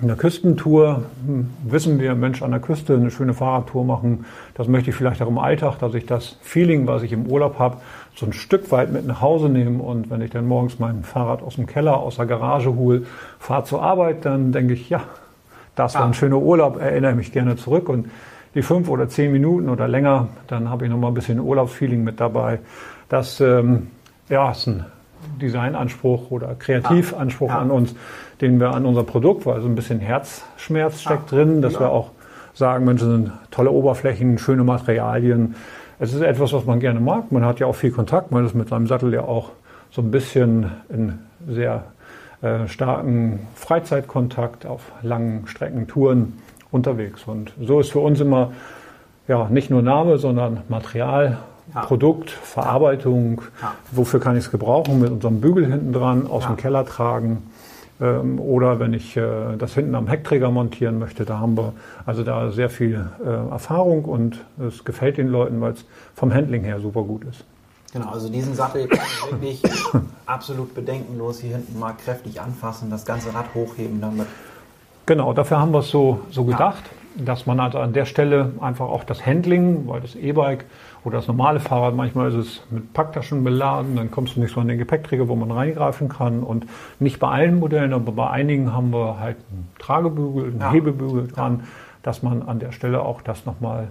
[0.02, 4.26] In der Küstentour hm, wissen wir, Mensch, an der Küste eine schöne Fahrradtour machen.
[4.56, 7.60] Das möchte ich vielleicht auch im Alltag, dass ich das Feeling, was ich im Urlaub
[7.60, 7.78] habe,
[8.16, 9.82] so ein Stück weit mit nach Hause nehme.
[9.82, 13.06] Und wenn ich dann morgens mein Fahrrad aus dem Keller, aus der Garage hole,
[13.40, 15.02] fahre zur Arbeit, dann denke ich, ja,
[15.76, 17.90] das war ein schöner Urlaub, erinnere mich gerne zurück.
[17.90, 18.10] Und
[18.54, 22.04] die fünf oder zehn Minuten oder länger, dann habe ich noch mal ein bisschen Urlaubsfeeling
[22.04, 22.60] mit dabei.
[23.10, 23.88] Das ähm,
[24.30, 24.86] ja, ist ein
[25.42, 27.60] Designanspruch oder Kreativanspruch ja.
[27.60, 27.96] an uns,
[28.42, 31.38] den wir an unser Produkt, weil so ein bisschen Herzschmerz steckt ja.
[31.38, 31.82] drin, dass ja.
[31.82, 32.12] wir auch
[32.54, 35.56] sagen, Menschen sind tolle Oberflächen, schöne Materialien.
[36.00, 37.32] Es ist etwas, was man gerne mag.
[37.32, 38.32] Man hat ja auch viel Kontakt.
[38.32, 39.52] Man ist mit seinem Sattel ja auch
[39.92, 41.86] so ein bisschen in sehr
[42.42, 46.34] äh, starken Freizeitkontakt auf langen Strecken, Touren
[46.72, 47.24] unterwegs.
[47.26, 48.52] Und so ist für uns immer
[49.28, 51.38] ja, nicht nur Name, sondern Material,
[51.74, 51.82] ja.
[51.82, 53.74] Produkt, Verarbeitung, ja.
[53.92, 56.50] wofür kann ich es gebrauchen, mit unserem Bügel hinten dran, aus ja.
[56.50, 57.44] dem Keller tragen.
[58.04, 61.72] Ähm, oder wenn ich äh, das hinten am Heckträger montieren möchte, da haben wir
[62.06, 66.66] also da sehr viel äh, Erfahrung und es gefällt den Leuten, weil es vom Handling
[66.66, 67.46] her super gut ist.
[67.94, 69.62] Genau, also diesen Sattel kann ich wirklich
[70.26, 74.28] absolut bedenkenlos hier hinten mal kräftig anfassen, das ganze Rad hochheben damit.
[75.06, 76.84] Genau, dafür haben wir es so, so gedacht,
[77.16, 80.66] dass man also an der Stelle einfach auch das Handling, weil das E-Bike
[81.06, 84.62] oder das normale Fahrrad, manchmal ist es mit Packtaschen beladen, dann kommst du nicht so
[84.62, 86.44] an den Gepäckträger, wo man reingreifen kann.
[86.44, 86.66] Und
[87.00, 90.72] nicht bei allen Modellen, aber bei einigen haben wir halt einen Tragebügel, einen ja.
[90.72, 91.68] Hebebügel dran, ja.
[92.04, 93.90] dass man an der Stelle auch das nochmal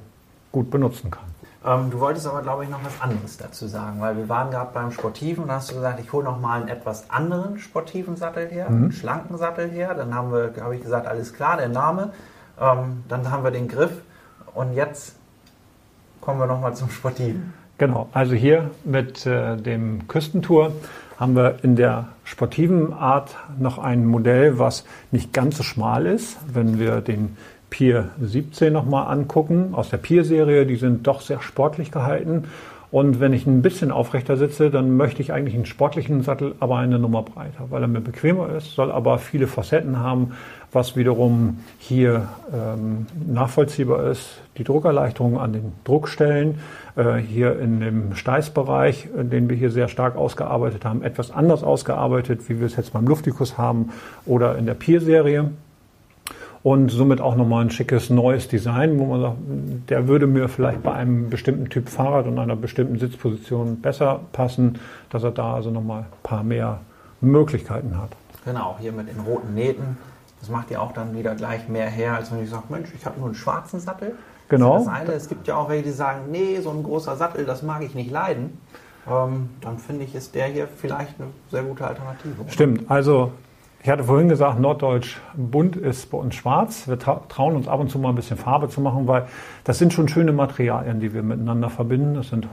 [0.52, 1.24] gut benutzen kann.
[1.64, 4.70] Ähm, du wolltest aber, glaube ich, noch was anderes dazu sagen, weil wir waren gerade
[4.72, 8.68] beim Sportiven und hast du gesagt, ich hole nochmal einen etwas anderen sportiven Sattel her,
[8.68, 8.84] mhm.
[8.84, 9.94] einen schlanken Sattel her.
[9.94, 12.12] Dann haben wir, habe ich gesagt, alles klar, der Name.
[12.60, 13.92] Ähm, dann haben wir den Griff.
[14.54, 15.16] Und jetzt
[16.22, 17.52] kommen wir nochmal zum Sportiven.
[17.76, 20.72] Genau, also hier mit äh, dem Küstentour
[21.18, 26.38] haben wir in der sportiven Art noch ein Modell, was nicht ganz so schmal ist.
[26.52, 27.36] Wenn wir den
[27.70, 32.44] Pier 17 nochmal angucken, aus der Pier-Serie, die sind doch sehr sportlich gehalten.
[32.92, 36.76] Und wenn ich ein bisschen aufrechter sitze, dann möchte ich eigentlich einen sportlichen Sattel, aber
[36.76, 40.32] eine Nummer breiter, weil er mir bequemer ist, soll aber viele Facetten haben,
[40.72, 44.42] was wiederum hier ähm, nachvollziehbar ist.
[44.58, 46.58] Die Druckerleichterung an den Druckstellen,
[46.94, 51.64] äh, hier in dem Steißbereich, äh, den wir hier sehr stark ausgearbeitet haben, etwas anders
[51.64, 53.88] ausgearbeitet, wie wir es jetzt beim Luftikus haben
[54.26, 55.50] oder in der Pier-Serie
[56.62, 59.36] und somit auch nochmal ein schickes neues Design, wo man sagt,
[59.88, 64.78] der würde mir vielleicht bei einem bestimmten Typ Fahrrad und einer bestimmten Sitzposition besser passen,
[65.10, 66.80] dass er da also nochmal ein paar mehr
[67.20, 68.10] Möglichkeiten hat.
[68.44, 69.96] Genau, hier mit den roten Nähten.
[70.40, 73.06] Das macht ja auch dann wieder gleich mehr her, als wenn ich sage, Mensch, ich
[73.06, 74.16] habe nur einen schwarzen Sattel.
[74.48, 74.74] Genau.
[74.74, 75.12] Das, das eine.
[75.12, 77.94] Es gibt ja auch welche, die sagen, nee, so ein großer Sattel, das mag ich
[77.94, 78.58] nicht leiden.
[79.08, 82.34] Ähm, dann finde ich, ist der hier vielleicht eine sehr gute Alternative.
[82.48, 82.90] Stimmt.
[82.90, 83.32] Also
[83.82, 86.86] ich hatte vorhin gesagt, Norddeutsch bunt ist bei uns schwarz.
[86.86, 89.26] Wir trauen uns ab und zu mal ein bisschen Farbe zu machen, weil
[89.64, 92.14] das sind schon schöne Materialien, die wir miteinander verbinden.
[92.14, 92.46] Das sind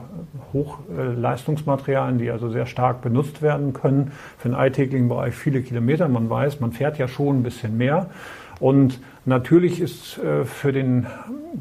[0.52, 6.08] Hochleistungsmaterialien, die also sehr stark benutzt werden können für den alltäglichen Bereich viele Kilometer.
[6.08, 8.10] Man weiß, man fährt ja schon ein bisschen mehr.
[8.58, 11.06] Und natürlich ist äh, für den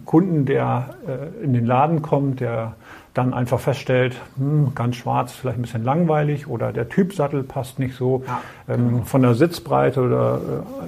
[0.06, 2.74] Kunden, der äh, in den Laden kommt, der
[3.20, 7.78] dann einfach feststellt, hm, ganz schwarz, vielleicht ein bisschen langweilig oder der Typ Sattel passt
[7.78, 8.24] nicht so.
[8.26, 8.42] Ja,
[8.74, 9.04] ähm, genau.
[9.04, 10.40] von der Sitzbreite oder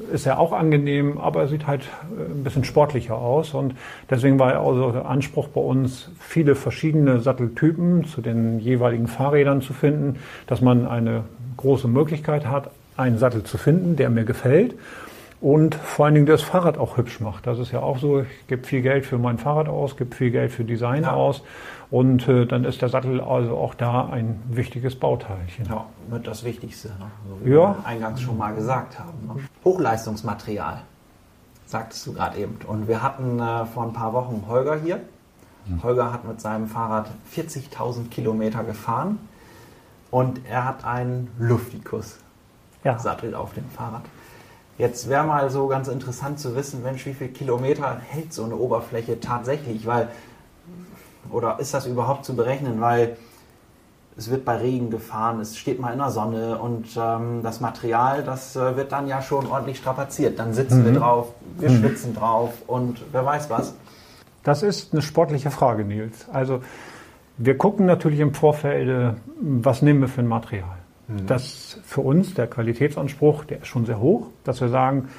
[0.09, 3.53] äh, ist er auch angenehm, aber er sieht halt äh, ein bisschen sportlicher aus.
[3.53, 3.75] Und
[4.09, 9.73] deswegen war also der Anspruch bei uns, viele verschiedene Satteltypen zu den jeweiligen Fahrrädern zu
[9.73, 10.17] finden,
[10.47, 11.25] dass man eine
[11.57, 14.75] große Möglichkeit hat, einen Sattel zu finden, der mir gefällt
[15.41, 17.47] und vor allen Dingen das Fahrrad auch hübsch macht.
[17.47, 20.29] Das ist ja auch so, ich gebe viel Geld für mein Fahrrad aus, gebe viel
[20.31, 21.13] Geld für Design ja.
[21.13, 21.43] aus
[21.91, 25.65] und äh, dann ist der Sattel also auch da ein wichtiges Bauteilchen.
[25.65, 27.11] Ja, mit das Wichtigste, ne?
[27.27, 27.55] so wie ja.
[27.55, 29.27] wir eingangs schon mal gesagt haben.
[29.27, 29.43] Ne?
[29.65, 30.81] Hochleistungsmaterial,
[31.65, 32.57] sagtest du gerade eben.
[32.65, 35.01] Und wir hatten äh, vor ein paar Wochen Holger hier.
[35.65, 35.83] Mhm.
[35.83, 39.19] Holger hat mit seinem Fahrrad 40.000 Kilometer gefahren
[40.11, 43.37] und er hat einen Luftikus-Sattel ja.
[43.37, 44.03] auf dem Fahrrad.
[44.77, 48.55] Jetzt wäre mal so ganz interessant zu wissen, Mensch, wie viele Kilometer hält so eine
[48.55, 49.85] Oberfläche tatsächlich?
[49.85, 50.07] Weil,
[51.29, 52.81] oder ist das überhaupt zu berechnen?
[52.81, 53.17] Weil
[54.17, 58.23] es wird bei Regen gefahren, es steht mal in der Sonne und ähm, das Material,
[58.23, 60.37] das äh, wird dann ja schon ordentlich strapaziert.
[60.39, 60.85] Dann sitzen mhm.
[60.85, 61.79] wir drauf, wir mhm.
[61.79, 63.73] schwitzen drauf und wer weiß was.
[64.43, 66.27] Das ist eine sportliche Frage, Nils.
[66.31, 66.61] Also
[67.37, 70.77] wir gucken natürlich im Vorfeld, was nehmen wir für ein Material.
[71.07, 71.27] Mhm.
[71.27, 75.09] Das für uns, der Qualitätsanspruch, der ist schon sehr hoch, dass wir sagen,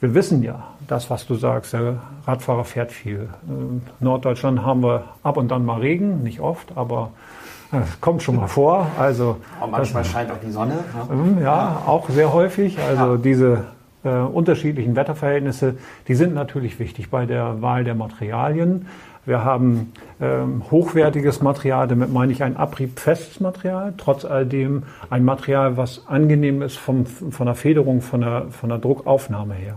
[0.00, 3.28] wir wissen ja, das, was du sagst, der Radfahrer fährt viel.
[3.48, 7.12] In Norddeutschland haben wir ab und dann mal Regen, nicht oft, aber
[7.72, 8.86] es äh, kommt schon mal vor.
[8.98, 10.74] Also, aber manchmal das, scheint auch die Sonne.
[11.10, 11.42] Ne?
[11.42, 12.78] Ja, auch sehr häufig.
[12.78, 13.16] Also ja.
[13.16, 13.64] diese
[14.04, 15.76] äh, unterschiedlichen Wetterverhältnisse,
[16.08, 18.86] die sind natürlich wichtig bei der Wahl der Materialien.
[19.26, 25.76] Wir haben ähm, hochwertiges Material, damit meine ich ein abriebfestes Material, trotz alledem ein Material,
[25.76, 29.74] was angenehm ist vom, von der Federung, von der, von der Druckaufnahme her.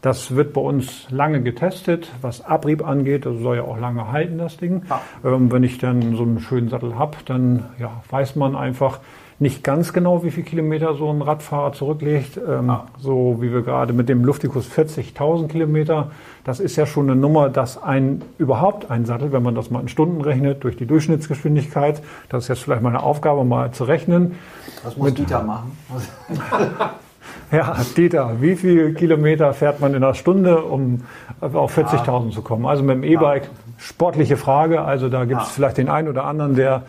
[0.00, 3.26] Das wird bei uns lange getestet, was Abrieb angeht.
[3.26, 4.82] Das soll ja auch lange halten, das Ding.
[4.88, 5.00] Ja.
[5.24, 9.00] Ähm, wenn ich dann so einen schönen Sattel habe, dann ja, weiß man einfach,
[9.38, 12.38] nicht ganz genau, wie viele Kilometer so ein Radfahrer zurücklegt.
[12.38, 12.86] Ähm, ah.
[12.98, 16.10] So wie wir gerade mit dem Luftikus 40.000 Kilometer.
[16.44, 19.80] Das ist ja schon eine Nummer, dass ein überhaupt ein Sattel, wenn man das mal
[19.80, 23.84] in Stunden rechnet, durch die Durchschnittsgeschwindigkeit, das ist jetzt vielleicht mal eine Aufgabe, mal zu
[23.84, 24.36] rechnen.
[24.84, 25.76] Was muss mit, Dieter machen?
[27.52, 31.02] ja, Dieter, wie viele Kilometer fährt man in einer Stunde, um
[31.40, 32.64] auf 40.000 zu kommen?
[32.64, 34.80] Also mit dem E-Bike, sportliche Frage.
[34.80, 36.84] Also da gibt es vielleicht den einen oder anderen, der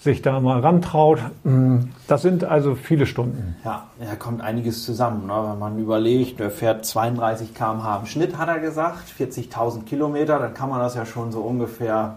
[0.00, 1.18] sich da mal rantraut.
[1.44, 3.56] Mm, das sind also viele Stunden.
[3.64, 5.26] Ja, da kommt einiges zusammen.
[5.26, 5.34] Ne?
[5.34, 10.54] Wenn man überlegt, der fährt 32 km/h im Schnitt, hat er gesagt, 40.000 Kilometer, dann
[10.54, 12.16] kann man das ja schon so ungefähr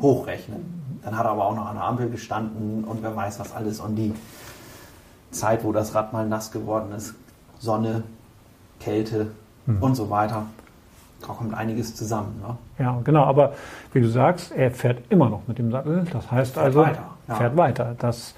[0.00, 1.00] hochrechnen.
[1.02, 3.80] Dann hat er aber auch noch an der Ampel gestanden und wer weiß was alles.
[3.80, 4.14] Und die
[5.32, 7.14] Zeit, wo das Rad mal nass geworden ist,
[7.58, 8.04] Sonne,
[8.78, 9.32] Kälte
[9.66, 9.82] hm.
[9.82, 10.46] und so weiter
[11.26, 12.42] da kommt einiges zusammen.
[12.46, 12.56] Ne?
[12.78, 13.24] Ja, genau.
[13.24, 13.54] Aber
[13.92, 16.04] wie du sagst, er fährt immer noch mit dem Sattel.
[16.12, 17.13] Das heißt also, weiter.
[17.28, 17.34] Ja.
[17.34, 17.94] fährt weiter.
[17.98, 18.34] Das,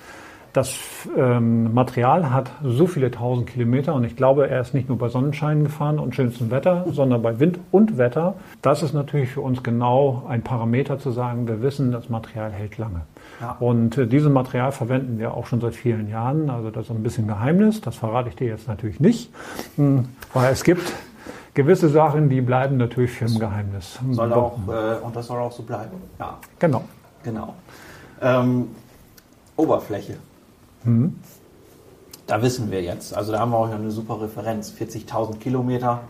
[0.52, 0.74] das
[1.16, 5.08] ähm, Material hat so viele tausend Kilometer und ich glaube, er ist nicht nur bei
[5.08, 8.34] Sonnenschein gefahren und schönstem Wetter, sondern bei Wind und Wetter.
[8.62, 12.78] Das ist natürlich für uns genau ein Parameter zu sagen, wir wissen, das Material hält
[12.78, 13.02] lange.
[13.40, 13.56] Ja.
[13.60, 16.48] Und äh, dieses Material verwenden wir auch schon seit vielen Jahren.
[16.48, 17.82] Also das ist ein bisschen Geheimnis.
[17.82, 19.30] Das verrate ich dir jetzt natürlich nicht,
[19.76, 20.90] hm, weil es gibt
[21.52, 23.98] gewisse Sachen, die bleiben natürlich für ein Geheimnis.
[24.12, 25.96] Soll auch, äh, und das soll auch so bleiben.
[26.18, 26.38] Ja.
[26.58, 26.84] Genau.
[27.22, 27.54] Genau.
[28.20, 28.68] Ähm,
[29.56, 30.16] Oberfläche.
[30.84, 31.16] Mhm.
[32.26, 33.14] Da wissen wir jetzt.
[33.16, 34.72] Also da haben wir auch eine super Referenz.
[34.78, 36.00] 40.000 Kilometer,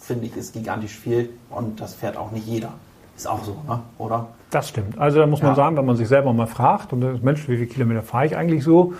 [0.00, 2.72] finde ich, ist gigantisch viel und das fährt auch nicht jeder.
[3.16, 3.80] Ist auch so, ne?
[3.98, 4.28] oder?
[4.50, 4.98] Das stimmt.
[4.98, 5.56] Also da muss man ja.
[5.56, 8.62] sagen, wenn man sich selber mal fragt, und Mensch, wie viele Kilometer fahre ich eigentlich
[8.62, 8.94] so?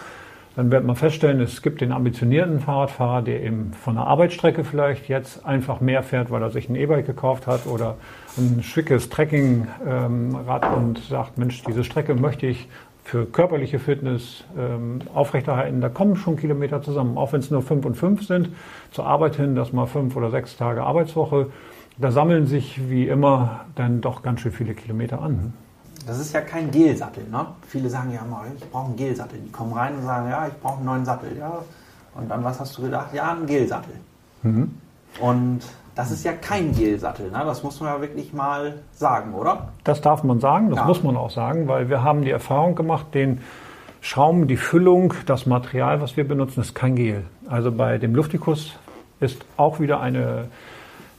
[0.58, 5.08] Dann wird man feststellen, es gibt den ambitionierten Fahrradfahrer, der eben von der Arbeitsstrecke vielleicht
[5.08, 7.94] jetzt einfach mehr fährt, weil er sich ein E-Bike gekauft hat oder
[8.36, 12.66] ein schickes Trekkingrad und sagt, Mensch, diese Strecke möchte ich
[13.04, 15.80] für körperliche Fitness ähm, aufrechterhalten.
[15.80, 18.48] Da kommen schon Kilometer zusammen, auch wenn es nur fünf und fünf sind.
[18.90, 21.52] Zur Arbeit hin, das mal fünf oder sechs Tage Arbeitswoche.
[21.98, 25.52] Da sammeln sich wie immer dann doch ganz schön viele Kilometer an.
[26.06, 27.24] Das ist ja kein Gelsattel.
[27.30, 27.46] Ne?
[27.66, 29.38] Viele sagen ja immer, ich brauche einen Gelsattel.
[29.40, 31.36] Die kommen rein und sagen, ja, ich brauche einen neuen Sattel.
[31.38, 31.62] Ja.
[32.14, 33.12] Und dann, was hast du gedacht?
[33.12, 33.94] Ja, einen Gelsattel.
[34.42, 34.74] Mhm.
[35.20, 35.60] Und
[35.94, 37.30] das ist ja kein Gelsattel.
[37.30, 37.42] Ne?
[37.44, 39.68] Das muss man ja wirklich mal sagen, oder?
[39.84, 40.84] Das darf man sagen, das ja.
[40.84, 43.40] muss man auch sagen, weil wir haben die Erfahrung gemacht, den
[44.00, 47.24] Schaum, die Füllung, das Material, was wir benutzen, ist kein Gel.
[47.48, 48.76] Also bei dem Luftikus
[49.18, 50.48] ist auch wieder eine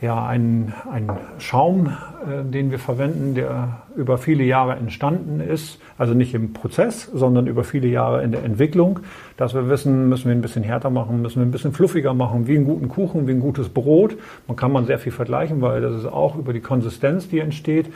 [0.02, 1.10] ja, ein, ein
[1.40, 5.80] Schaum, äh, den wir verwenden, der über viele Jahre entstanden ist.
[5.98, 9.02] Also nicht im Prozess, sondern über viele Jahre in der Entwicklung.
[9.36, 12.48] Dass wir wissen, müssen wir ein bisschen härter machen, müssen wir ein bisschen fluffiger machen,
[12.48, 14.16] wie einen guten Kuchen, wie ein gutes Brot.
[14.48, 17.88] Man kann man sehr viel vergleichen, weil das ist auch über die Konsistenz, die entsteht.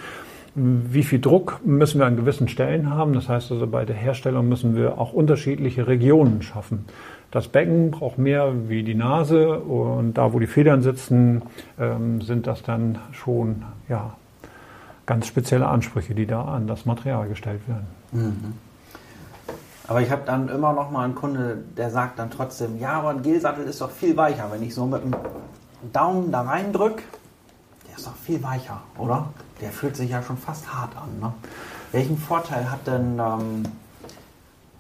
[0.56, 3.14] wie viel Druck müssen wir an gewissen Stellen haben.
[3.14, 6.86] Das heißt also, bei der Herstellung müssen wir auch unterschiedliche Regionen schaffen.
[7.34, 11.42] Das Becken braucht mehr wie die Nase und da, wo die Federn sitzen,
[11.80, 14.14] ähm, sind das dann schon ja,
[15.08, 17.88] ganz spezielle Ansprüche, die da an das Material gestellt werden.
[18.12, 18.54] Mhm.
[19.88, 23.10] Aber ich habe dann immer noch mal einen Kunde, der sagt dann trotzdem, ja, aber
[23.10, 24.52] ein Gelsattel ist doch viel weicher.
[24.52, 25.16] Wenn ich so mit dem
[25.92, 27.02] Daumen da reindrücke,
[27.90, 29.30] der ist doch viel weicher, oder?
[29.60, 31.20] Der fühlt sich ja schon fast hart an.
[31.20, 31.34] Ne?
[31.94, 33.64] Welchen Vorteil hat denn ähm,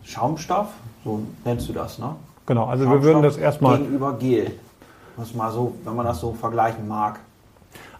[0.03, 0.67] Schaumstoff?
[1.03, 2.15] So nennst du das, ne?
[2.45, 3.77] Genau, also wir würden das erstmal.
[3.77, 4.51] Gegenüber Gel.
[5.15, 7.19] Was mal so, wenn man das so vergleichen mag.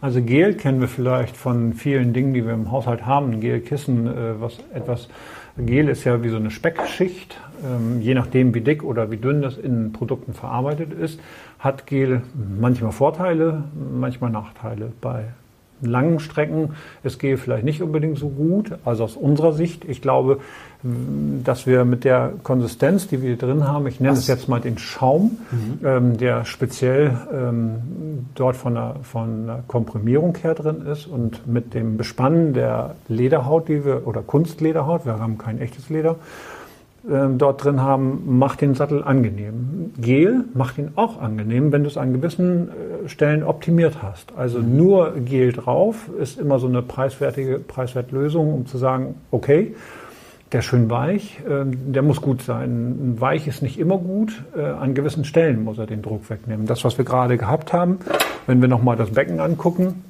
[0.01, 3.39] Also Gel kennen wir vielleicht von vielen Dingen, die wir im Haushalt haben.
[3.39, 5.07] Gelkissen, äh, was etwas.
[5.57, 7.39] Gel ist ja wie so eine Speckschicht.
[7.63, 11.19] Ähm, je nachdem, wie dick oder wie dünn das in Produkten verarbeitet ist,
[11.59, 12.23] hat Gel
[12.59, 14.91] manchmal Vorteile, manchmal Nachteile.
[14.99, 15.27] Bei
[15.85, 16.71] langen Strecken
[17.03, 18.71] ist Gel vielleicht nicht unbedingt so gut.
[18.85, 20.39] Also aus unserer Sicht, ich glaube,
[21.43, 24.77] dass wir mit der Konsistenz, die wir drin haben, ich nenne es jetzt mal den
[24.77, 25.85] Schaum, mhm.
[25.85, 31.73] ähm, der speziell ähm, dort von der, von der Komprimierung her drin ist und mit
[31.73, 36.17] dem Bespannen der Lederhaut, die wir, oder Kunstlederhaut, wir haben kein echtes Leder,
[37.03, 39.91] dort drin haben, macht den Sattel angenehm.
[39.97, 44.33] Gel macht ihn auch angenehm, wenn du es an gewissen äh, Stellen optimiert hast.
[44.37, 44.77] Also mhm.
[44.77, 49.75] nur Gel drauf ist immer so eine preiswertige Preiswertlösung, um zu sagen, okay,
[50.53, 53.15] der ist schön weich, ähm, der muss gut sein.
[53.19, 56.67] Weich ist nicht immer gut, äh, an gewissen Stellen muss er den Druck wegnehmen.
[56.67, 57.97] Das, was wir gerade gehabt haben,
[58.47, 60.03] wenn wir nochmal das Becken angucken,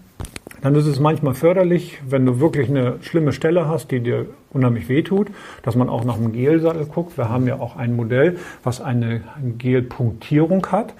[0.63, 4.87] dann ist es manchmal förderlich, wenn du wirklich eine schlimme Stelle hast, die dir unheimlich
[4.87, 5.27] wehtut,
[5.61, 7.17] dass man auch nach einem Gelsattel guckt.
[7.17, 9.21] Wir haben ja auch ein Modell, was eine
[9.57, 10.93] Gelpunktierung hat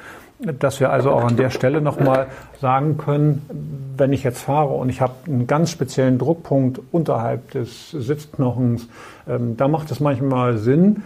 [0.59, 2.27] dass wir also auch an der Stelle nochmal
[2.59, 7.91] sagen können, wenn ich jetzt fahre und ich habe einen ganz speziellen Druckpunkt unterhalb des
[7.91, 8.89] Sitzknochens,
[9.27, 11.03] ähm, da macht es manchmal Sinn,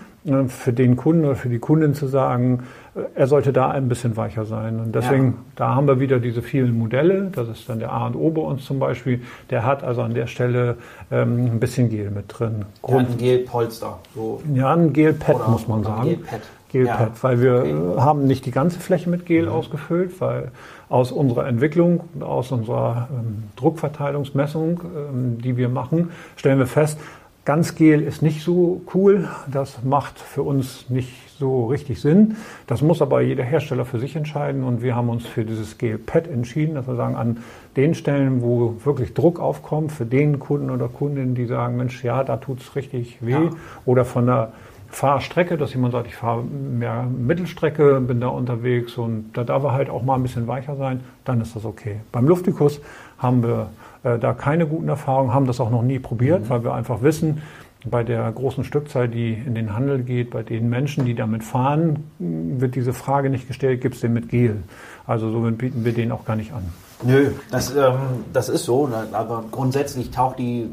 [0.48, 2.63] für den Kunden oder für die Kundin zu sagen,
[2.96, 4.80] äh, er sollte da ein bisschen weicher sein.
[4.80, 5.34] Und deswegen, ja.
[5.56, 7.32] da haben wir wieder diese vielen Modelle.
[7.34, 9.22] Das ist dann der A und O bei uns zum Beispiel.
[9.50, 10.78] Der hat also an der Stelle
[11.12, 12.66] ähm, ein bisschen Gel mit drin.
[12.88, 14.00] Ja, ein Gelpolster.
[14.16, 14.42] So.
[14.54, 16.10] Ja, ein Gelpad muss man sagen.
[16.10, 16.42] Gelpad.
[16.70, 17.24] Gelpad, ja.
[17.24, 18.02] weil wir okay.
[18.02, 19.52] haben nicht die ganze Fläche mit Gel mhm.
[19.52, 20.52] ausgefüllt, weil
[20.90, 27.00] aus unserer Entwicklung und aus unserer ähm, Druckverteilungsmessung, ähm, die wir machen, stellen wir fest,
[27.47, 29.29] ganz Gel ist nicht so cool.
[29.49, 32.36] Das macht für uns nicht so richtig Sinn.
[32.67, 36.27] Das muss aber jeder Hersteller für sich entscheiden und wir haben uns für dieses Gel-Pad
[36.27, 37.38] entschieden, dass wir sagen, an
[37.77, 42.25] den Stellen, wo wirklich Druck aufkommt, für den Kunden oder Kundinnen, die sagen, Mensch, ja,
[42.25, 43.49] da tut es richtig weh ja.
[43.86, 44.51] oder von der
[44.89, 49.71] Fahrstrecke, dass jemand sagt, ich fahre mehr Mittelstrecke, bin da unterwegs und da darf er
[49.71, 52.01] halt auch mal ein bisschen weicher sein, dann ist das okay.
[52.12, 52.81] Beim Luftikus
[53.17, 53.69] haben wir
[54.08, 56.50] äh, da keine guten Erfahrungen, haben das auch noch nie probiert, mhm.
[56.50, 57.41] weil wir einfach wissen,
[57.86, 62.04] bei der großen Stückzahl, die in den Handel geht, bei den Menschen, die damit fahren,
[62.20, 64.63] wird diese Frage nicht gestellt, gibt es den mit Gel?
[65.06, 66.63] Also somit bieten wir den auch gar nicht an.
[67.04, 69.08] Nö, das, ähm, das ist so, ne?
[69.12, 70.70] aber grundsätzlich taucht die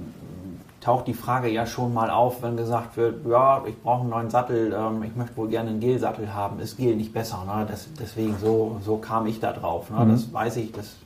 [0.81, 4.29] taucht die Frage ja schon mal auf, wenn gesagt wird, ja, ich brauche einen neuen
[4.29, 7.43] Sattel, ähm, ich möchte wohl gerne einen Gel-Sattel haben, ist Gel nicht besser.
[7.47, 7.67] Ne?
[7.67, 9.89] Das, deswegen, so, so kam ich da drauf.
[9.91, 10.05] Ne?
[10.05, 10.11] Mhm.
[10.11, 10.97] Das weiß ich, das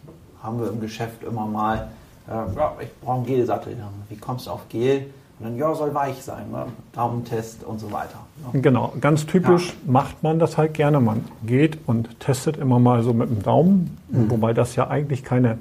[0.43, 1.89] haben wir im Geschäft immer mal.
[2.29, 2.47] Ja,
[2.81, 3.77] ich brauche einen Gel-Sattel.
[4.09, 5.07] Wie kommst du auf Gel?
[5.39, 6.67] Und dann, ja, soll weich sein, ne?
[6.93, 8.19] Daumentest und so weiter.
[8.53, 8.61] Ne?
[8.61, 9.93] Genau, ganz typisch ja.
[9.93, 10.99] macht man das halt gerne.
[10.99, 14.31] Man geht und testet immer mal so mit dem Daumen, mhm.
[14.31, 15.59] wobei das ja eigentlich keine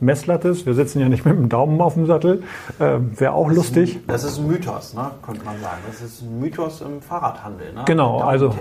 [0.00, 0.66] Messlatte ist.
[0.66, 2.42] Wir sitzen ja nicht mit dem Daumen auf dem Sattel.
[2.80, 3.96] Äh, Wäre auch das lustig.
[3.96, 5.10] Ein, das ist ein Mythos, ne?
[5.24, 5.78] könnte man sagen.
[5.86, 7.72] Das ist ein Mythos im Fahrradhandel.
[7.72, 7.82] Ne?
[7.86, 8.52] Genau, also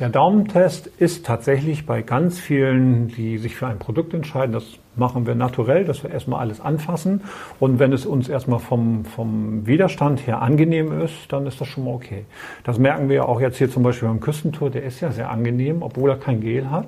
[0.00, 4.64] der Daumentest ist tatsächlich bei ganz vielen, die sich für ein Produkt entscheiden, das
[4.96, 7.20] machen wir naturell, dass wir erstmal alles anfassen.
[7.60, 11.84] Und wenn es uns erstmal vom, vom Widerstand her angenehm ist, dann ist das schon
[11.84, 12.24] mal okay.
[12.64, 15.30] Das merken wir ja auch jetzt hier zum Beispiel beim Küstentour, der ist ja sehr
[15.30, 16.86] angenehm, obwohl er kein Gel hat.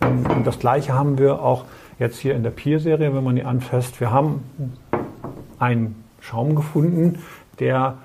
[0.00, 1.66] Ähm, und das gleiche haben wir auch
[1.98, 4.42] jetzt hier in der Pier-Serie, wenn man die anfasst, wir haben
[5.58, 7.18] einen Schaum gefunden,
[7.60, 7.98] der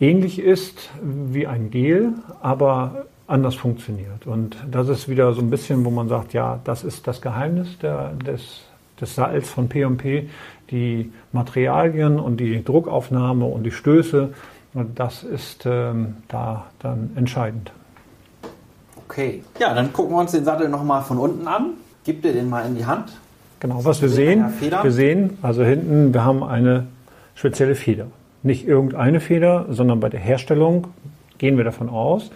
[0.00, 4.26] ähnlich ist wie ein Gel, aber anders funktioniert.
[4.26, 7.78] Und das ist wieder so ein bisschen, wo man sagt, ja, das ist das Geheimnis
[7.78, 8.62] der, des,
[9.00, 10.28] des Salz von P&P,
[10.70, 14.32] die Materialien und die Druckaufnahme und die Stöße,
[14.94, 17.72] das ist ähm, da dann entscheidend.
[19.08, 21.74] Okay, ja, dann gucken wir uns den Sattel nochmal von unten an.
[22.04, 23.10] Gib dir den mal in die Hand.
[23.58, 26.86] Genau, was wir sehen, wir sehen, also hinten, wir haben eine
[27.34, 28.06] spezielle Feder.
[28.42, 30.86] Nicht irgendeine Feder, sondern bei der Herstellung
[31.38, 32.30] gehen wir davon aus,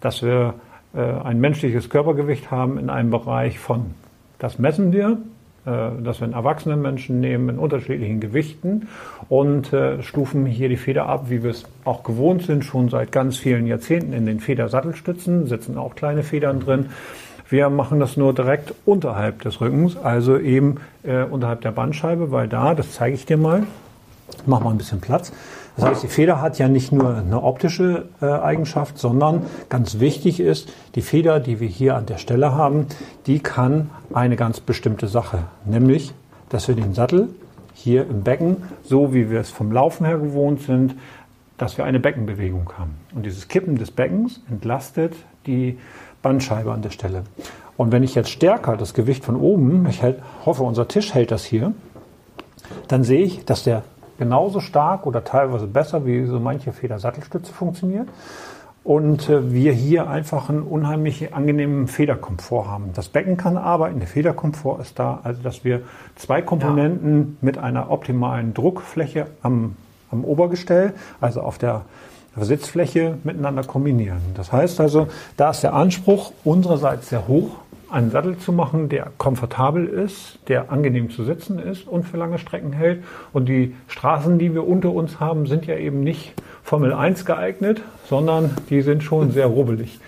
[0.00, 0.54] dass wir
[0.94, 3.94] äh, ein menschliches Körpergewicht haben in einem Bereich von,
[4.38, 5.18] das messen wir,
[5.66, 8.88] äh, dass wir einen erwachsenen Menschen nehmen in unterschiedlichen Gewichten
[9.28, 13.12] und äh, stufen hier die Feder ab, wie wir es auch gewohnt sind, schon seit
[13.12, 16.86] ganz vielen Jahrzehnten in den Federsattelstützen, sitzen auch kleine Federn drin.
[17.50, 22.46] Wir machen das nur direkt unterhalb des Rückens, also eben äh, unterhalb der Bandscheibe, weil
[22.46, 23.64] da, das zeige ich dir mal,
[24.46, 25.32] mach mal ein bisschen Platz.
[25.78, 30.40] Das heißt, die Feder hat ja nicht nur eine optische äh, Eigenschaft, sondern ganz wichtig
[30.40, 32.86] ist, die Feder, die wir hier an der Stelle haben,
[33.26, 36.12] die kann eine ganz bestimmte Sache, nämlich,
[36.48, 37.28] dass wir den Sattel
[37.74, 40.96] hier im Becken, so wie wir es vom Laufen her gewohnt sind,
[41.58, 42.96] dass wir eine Beckenbewegung haben.
[43.14, 45.14] Und dieses Kippen des Beckens entlastet
[45.46, 45.78] die
[46.22, 47.22] Bandscheibe an der Stelle.
[47.76, 50.02] Und wenn ich jetzt stärker das Gewicht von oben, ich
[50.44, 51.72] hoffe, unser Tisch hält das hier,
[52.88, 53.84] dann sehe ich, dass der
[54.18, 58.08] genauso stark oder teilweise besser wie so manche Federsattelstütze funktioniert.
[58.84, 62.90] Und äh, wir hier einfach einen unheimlich angenehmen Federkomfort haben.
[62.94, 65.82] Das Becken kann arbeiten, der Federkomfort ist da, also dass wir
[66.16, 67.26] zwei Komponenten ja.
[67.40, 69.76] mit einer optimalen Druckfläche am,
[70.10, 71.82] am Obergestell, also auf der
[72.36, 74.20] Sitzfläche miteinander kombinieren.
[74.34, 77.56] Das heißt also, da ist der Anspruch unsererseits sehr hoch,
[77.90, 82.38] einen Sattel zu machen, der komfortabel ist, der angenehm zu sitzen ist und für lange
[82.38, 83.02] Strecken hält.
[83.32, 87.82] Und die Straßen, die wir unter uns haben, sind ja eben nicht Formel 1 geeignet,
[88.08, 89.98] sondern die sind schon sehr rubbelig.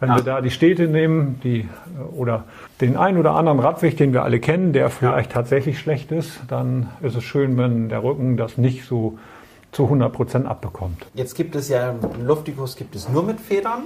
[0.00, 0.16] Wenn ja.
[0.16, 1.68] wir da die Städte nehmen, die
[2.16, 2.44] oder
[2.80, 5.34] den einen oder anderen Radweg, den wir alle kennen, der vielleicht ja.
[5.34, 9.18] tatsächlich schlecht ist, dann ist es schön, wenn der Rücken das nicht so
[9.72, 11.06] zu 100 Prozent abbekommt.
[11.14, 13.84] Jetzt gibt es ja Luftikus gibt es nur mit Federn,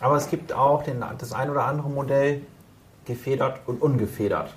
[0.00, 2.42] aber es gibt auch den, das ein oder andere Modell,
[3.04, 4.54] gefedert und ungefedert.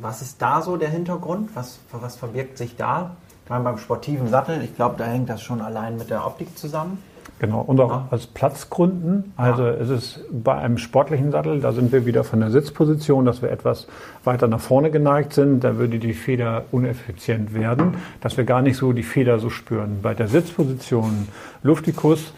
[0.00, 1.50] Was ist da so der Hintergrund?
[1.54, 3.16] Was, was verbirgt sich da?
[3.44, 6.56] Ich meine, beim sportiven Sattel, ich glaube, da hängt das schon allein mit der Optik
[6.58, 6.98] zusammen.
[7.40, 8.08] Genau, und auch ja.
[8.10, 9.32] aus Platzgründen.
[9.36, 9.72] Also ja.
[9.72, 13.50] es ist bei einem sportlichen Sattel, da sind wir wieder von der Sitzposition, dass wir
[13.50, 13.86] etwas
[14.22, 15.64] weiter nach vorne geneigt sind.
[15.64, 19.98] Da würde die Feder uneffizient werden, dass wir gar nicht so die Feder so spüren.
[20.00, 21.28] Bei der Sitzposition
[21.62, 22.32] Luftikus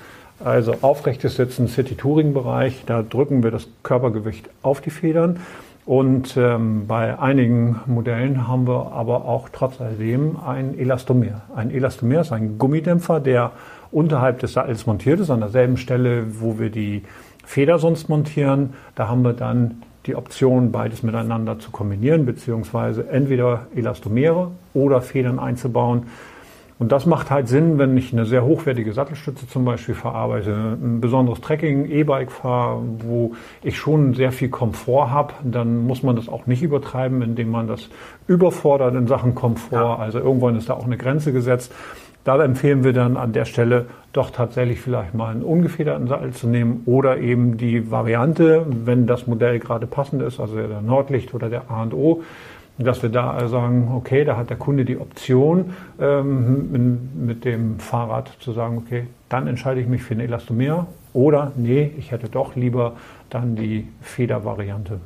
[0.45, 5.41] also aufrechtes Sitzen, City-Touring-Bereich, da drücken wir das Körpergewicht auf die Federn.
[5.87, 11.43] Und ähm, bei einigen Modellen haben wir aber auch trotz alledem ein Elastomer.
[11.55, 13.53] Ein Elastomer ist ein Gummidämpfer, der
[13.93, 17.05] unterhalb des Sattels montiert ist, an derselben Stelle, wo wir die
[17.45, 18.75] Feder sonst montieren.
[18.97, 25.39] Da haben wir dann die Option, beides miteinander zu kombinieren, beziehungsweise entweder Elastomere oder Federn
[25.39, 26.09] einzubauen.
[26.79, 31.01] Und das macht halt Sinn, wenn ich eine sehr hochwertige Sattelstütze zum Beispiel verarbeite, ein
[31.01, 36.29] besonderes Trekking, E-Bike fahre, wo ich schon sehr viel Komfort habe, dann muss man das
[36.29, 37.89] auch nicht übertreiben, indem man das
[38.27, 39.81] überfordert in Sachen Komfort.
[39.81, 39.97] Ja.
[39.97, 41.73] Also irgendwann ist da auch eine Grenze gesetzt.
[42.25, 46.49] Da empfehlen wir dann an der Stelle doch tatsächlich vielleicht mal einen ungefederten Sattel zu
[46.49, 51.49] nehmen oder eben die Variante, wenn das Modell gerade passend ist, also der Nordlicht oder
[51.49, 52.23] der A&O,
[52.79, 58.31] dass wir da sagen, okay, da hat der Kunde die Option, ähm, mit dem Fahrrad
[58.41, 62.55] zu sagen, okay, dann entscheide ich mich für ein Elastomer oder nee, ich hätte doch
[62.55, 62.93] lieber
[63.31, 65.01] dann die Federvariante.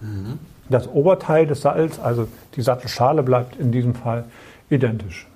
[0.00, 0.38] Mhm.
[0.70, 4.24] Das Oberteil des Sattels, also die Sattelschale, bleibt in diesem Fall
[4.70, 5.26] identisch.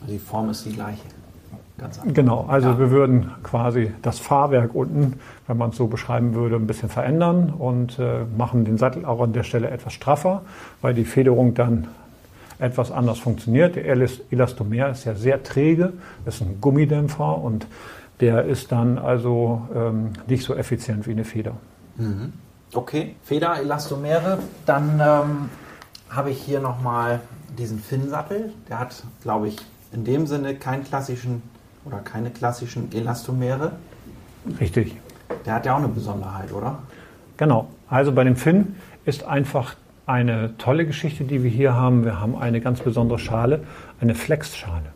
[0.00, 1.02] Also die Form ist die gleiche.
[1.78, 2.78] Ganz genau, also ja.
[2.78, 7.54] wir würden quasi das Fahrwerk unten, wenn man es so beschreiben würde, ein bisschen verändern
[7.56, 10.42] und äh, machen den Sattel auch an der Stelle etwas straffer,
[10.82, 11.86] weil die Federung dann
[12.58, 13.76] etwas anders funktioniert.
[13.76, 15.92] Der Elastomer ist ja sehr träge,
[16.26, 17.68] ist ein Gummidämpfer und
[18.18, 21.52] der ist dann also ähm, nicht so effizient wie eine Feder.
[21.96, 22.32] Mhm.
[22.74, 24.38] Okay, Feder, Elastomere.
[24.66, 25.48] Dann ähm,
[26.10, 27.20] habe ich hier nochmal
[27.56, 28.52] diesen Finn-Sattel.
[28.68, 29.56] Der hat, glaube ich,
[29.92, 31.42] in dem Sinne keinen klassischen
[31.84, 33.72] oder keine klassischen Elastomere.
[34.60, 34.96] Richtig.
[35.44, 36.78] Der hat ja auch eine Besonderheit, oder?
[37.36, 37.68] Genau.
[37.88, 39.74] Also bei dem Finn ist einfach
[40.06, 42.04] eine tolle Geschichte, die wir hier haben.
[42.04, 43.60] Wir haben eine ganz besondere Schale,
[44.00, 44.92] eine Flexschale.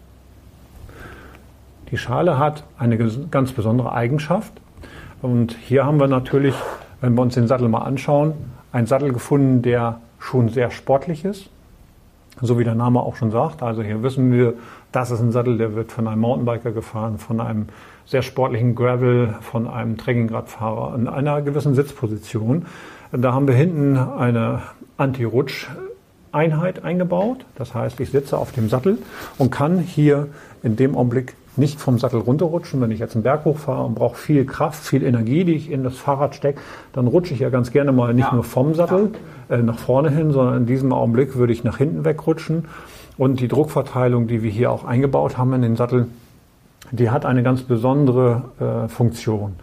[1.91, 2.97] Die Schale hat eine
[3.31, 4.53] ganz besondere Eigenschaft.
[5.21, 6.55] Und hier haben wir natürlich,
[7.01, 8.33] wenn wir uns den Sattel mal anschauen,
[8.73, 11.51] einen Sattel gefunden, der schon sehr sportlich ist
[12.41, 13.63] so wie der Name auch schon sagt.
[13.63, 14.55] Also hier wissen wir,
[14.91, 17.67] das ist ein Sattel, der wird von einem Mountainbiker gefahren, von einem
[18.07, 22.67] sehr sportlichen Gravel, von einem Trekkingradfahrer in einer gewissen Sitzposition.
[23.13, 24.63] Da haben wir hinten eine
[24.97, 27.45] Anti-Rutsch-Einheit eingebaut.
[27.57, 28.99] Das heißt, ich sitze auf dem Sattel
[29.39, 30.29] und kann hier
[30.63, 32.81] in dem Augenblick nicht vom Sattel runterrutschen.
[32.81, 35.85] Wenn ich jetzt einen Berg hochfahre und brauche viel Kraft, viel Energie, die ich in
[35.85, 36.61] das Fahrrad stecke,
[36.93, 38.35] dann rutsche ich ja ganz gerne mal nicht ja.
[38.35, 39.19] nur vom Sattel ja.
[39.53, 42.65] Äh, nach vorne hin, sondern in diesem Augenblick würde ich nach hinten wegrutschen.
[43.19, 46.07] Und die Druckverteilung, die wir hier auch eingebaut haben in den Sattel,
[46.91, 49.55] die hat eine ganz besondere äh, Funktion.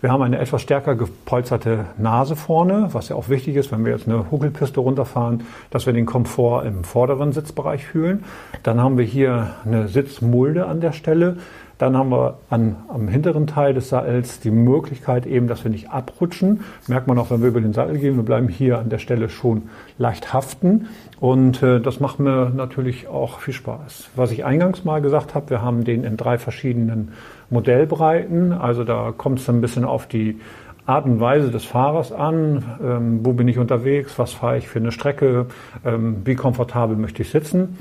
[0.00, 3.92] Wir haben eine etwas stärker gepolsterte Nase vorne, was ja auch wichtig ist, wenn wir
[3.92, 8.24] jetzt eine Huckelpiste runterfahren, dass wir den Komfort im vorderen Sitzbereich fühlen.
[8.62, 11.38] Dann haben wir hier eine Sitzmulde an der Stelle.
[11.78, 15.90] Dann haben wir an, am hinteren Teil des Sattels die Möglichkeit eben, dass wir nicht
[15.90, 16.60] abrutschen.
[16.88, 18.16] Merkt man auch, wenn wir über den Sattel gehen.
[18.16, 19.64] Wir bleiben hier an der Stelle schon
[19.98, 20.88] leicht haften.
[21.20, 24.10] Und äh, das macht mir natürlich auch viel Spaß.
[24.16, 27.12] Was ich eingangs mal gesagt habe, wir haben den in drei verschiedenen
[27.50, 28.52] Modellbreiten.
[28.52, 30.40] Also da kommt es ein bisschen auf die
[30.86, 32.64] Art und Weise des Fahrers an.
[32.82, 34.18] Ähm, wo bin ich unterwegs?
[34.18, 35.46] Was fahre ich für eine Strecke?
[35.84, 37.76] Ähm, wie komfortabel möchte ich sitzen?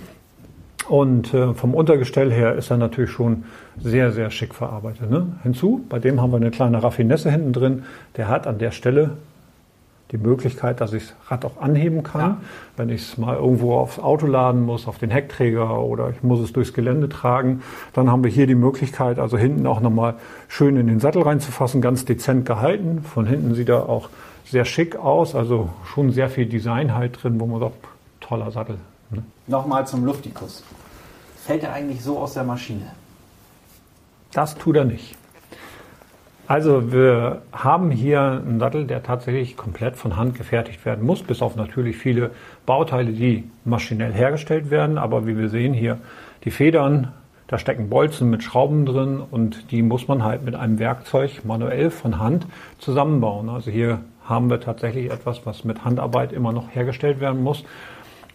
[0.88, 3.46] Und äh, vom Untergestell her ist er natürlich schon
[3.80, 5.10] sehr, sehr schick verarbeitet.
[5.10, 5.28] Ne?
[5.44, 7.84] Hinzu, bei dem haben wir eine kleine Raffinesse hinten drin.
[8.18, 9.12] Der hat an der Stelle
[10.12, 12.22] die Möglichkeit, dass ich das Rad auch anheben kann.
[12.22, 12.38] Ja.
[12.78, 16.40] Wenn ich es mal irgendwo aufs Auto laden muss, auf den Heckträger oder ich muss
[16.40, 17.64] es durchs Gelände tragen,
[17.94, 20.16] dann haben wir hier die Möglichkeit, also hinten auch nochmal
[20.48, 23.02] schön in den Sattel reinzufassen, ganz dezent gehalten.
[23.02, 24.10] Von hinten sieht er auch
[24.46, 27.76] sehr schick aus, also schon sehr viel Design halt drin, wo man sagt,
[28.20, 28.78] toller Sattel.
[29.10, 29.24] Ne?
[29.48, 30.64] Nochmal zum Luftikus.
[31.46, 32.92] Fällt er eigentlich so aus der Maschine?
[34.32, 35.16] Das tut er nicht.
[36.48, 41.42] Also wir haben hier einen Sattel, der tatsächlich komplett von Hand gefertigt werden muss, bis
[41.42, 42.32] auf natürlich viele
[42.68, 45.00] Bauteile, die maschinell hergestellt werden.
[45.00, 45.98] Aber wie wir sehen hier,
[46.44, 47.14] die Federn,
[47.48, 51.90] da stecken Bolzen mit Schrauben drin und die muss man halt mit einem Werkzeug manuell
[51.90, 52.46] von Hand
[52.78, 53.50] zusammenbauen.
[53.50, 57.64] Also hier haben wir tatsächlich etwas, was mit Handarbeit immer noch hergestellt werden muss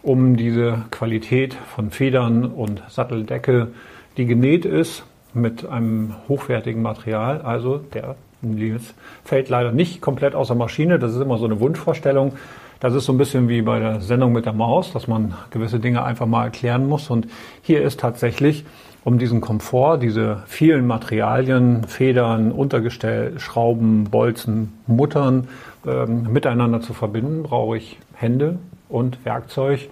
[0.03, 3.69] um diese Qualität von Federn und Satteldecke,
[4.17, 7.41] die genäht ist mit einem hochwertigen Material.
[7.41, 8.93] Also der Nils
[9.23, 10.99] fällt leider nicht komplett aus der Maschine.
[10.99, 12.33] Das ist immer so eine Wunschvorstellung.
[12.79, 15.79] Das ist so ein bisschen wie bei der Sendung mit der Maus, dass man gewisse
[15.79, 17.09] Dinge einfach mal erklären muss.
[17.11, 17.27] Und
[17.61, 18.65] hier ist tatsächlich,
[19.03, 25.47] um diesen Komfort, diese vielen Materialien, Federn, Untergestell, Schrauben, Bolzen, Muttern
[25.85, 28.57] ähm, miteinander zu verbinden, brauche ich Hände,
[28.91, 29.89] und Werkzeug,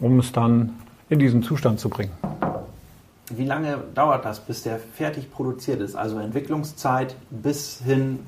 [0.00, 0.76] um es dann
[1.08, 2.12] in diesen Zustand zu bringen.
[3.30, 5.94] Wie lange dauert das, bis der fertig produziert ist?
[5.94, 8.20] Also Entwicklungszeit bis hin,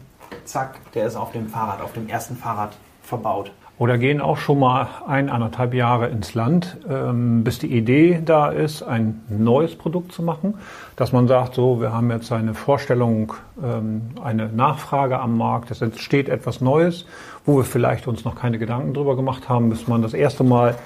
[0.44, 3.50] zack, der ist auf dem Fahrrad, auf dem ersten Fahrrad verbaut.
[3.78, 8.48] Oder gehen auch schon mal ein, anderthalb Jahre ins Land, ähm, bis die Idee da
[8.50, 10.54] ist, ein neues Produkt zu machen.
[10.94, 15.80] Dass man sagt, so, wir haben jetzt eine Vorstellung, ähm, eine Nachfrage am Markt, es
[15.80, 17.06] entsteht etwas Neues,
[17.44, 20.76] wo wir vielleicht uns noch keine Gedanken drüber gemacht haben, bis man das erste Mal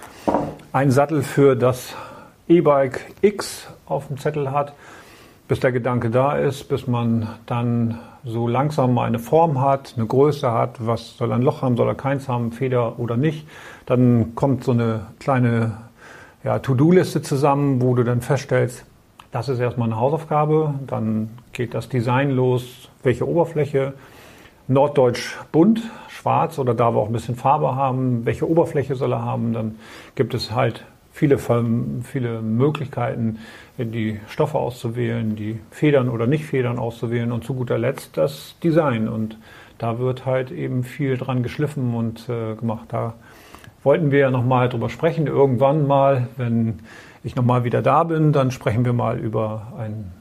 [0.73, 1.95] einen Sattel für das
[2.49, 4.73] E-Bike X auf dem Zettel hat,
[5.49, 10.07] bis der Gedanke da ist, bis man dann so langsam mal eine Form hat, eine
[10.07, 13.47] Größe hat, was soll ein Loch haben, soll er keins haben, Feder oder nicht.
[13.87, 15.77] Dann kommt so eine kleine
[16.43, 18.85] ja, To-Do-Liste zusammen, wo du dann feststellst,
[19.31, 23.95] das ist erstmal eine Hausaufgabe, dann geht das Design los, welche Oberfläche,
[24.69, 29.23] Norddeutsch bunt, schwarz oder da wir auch ein bisschen Farbe haben, welche Oberfläche soll er
[29.23, 29.77] haben, dann
[30.17, 30.85] gibt es halt
[31.17, 31.39] viele,
[32.03, 33.39] viele Möglichkeiten,
[33.79, 39.09] die Stoffe auszuwählen, die Federn oder nicht Federn auszuwählen und zu guter Letzt das Design.
[39.09, 39.39] Und
[39.79, 42.89] da wird halt eben viel dran geschliffen und äh, gemacht.
[42.91, 43.15] Da
[43.83, 45.27] wollten wir ja nochmal drüber sprechen.
[45.27, 46.81] Irgendwann mal, wenn
[47.25, 50.13] ich nochmal wieder da bin, dann sprechen wir mal über ein,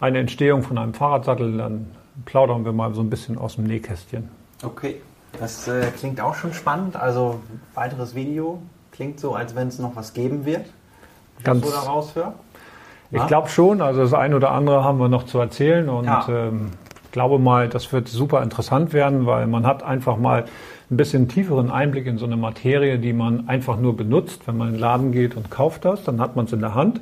[0.00, 1.58] eine Entstehung von einem Fahrradsattel.
[1.58, 1.88] Dann
[2.24, 4.30] plaudern wir mal so ein bisschen aus dem Nähkästchen.
[4.64, 4.96] Okay,
[5.38, 6.96] das äh, klingt auch schon spannend.
[6.96, 7.38] Also
[7.74, 8.62] weiteres Video
[8.98, 10.66] Klingt so, als wenn es noch was geben wird.
[11.44, 12.34] Ganz, so daraus höre.
[13.12, 13.80] Ich glaube schon.
[13.80, 16.26] Also das eine oder andere haben wir noch zu erzählen und ja.
[16.28, 16.72] ähm,
[17.12, 20.46] glaube mal, das wird super interessant werden, weil man hat einfach mal
[20.90, 24.48] ein bisschen tieferen Einblick in so eine Materie, die man einfach nur benutzt.
[24.48, 26.74] Wenn man in den Laden geht und kauft das, dann hat man es in der
[26.74, 27.00] Hand.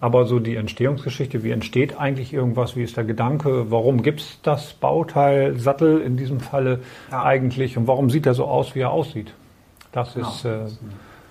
[0.00, 4.40] Aber so die Entstehungsgeschichte, wie entsteht eigentlich irgendwas, wie ist der Gedanke, warum gibt es
[4.42, 6.80] das Bauteil Sattel in diesem Falle
[7.12, 7.22] ja.
[7.22, 9.32] eigentlich und warum sieht er so aus, wie er aussieht?
[9.92, 10.28] Das genau.
[10.28, 10.66] ist, äh,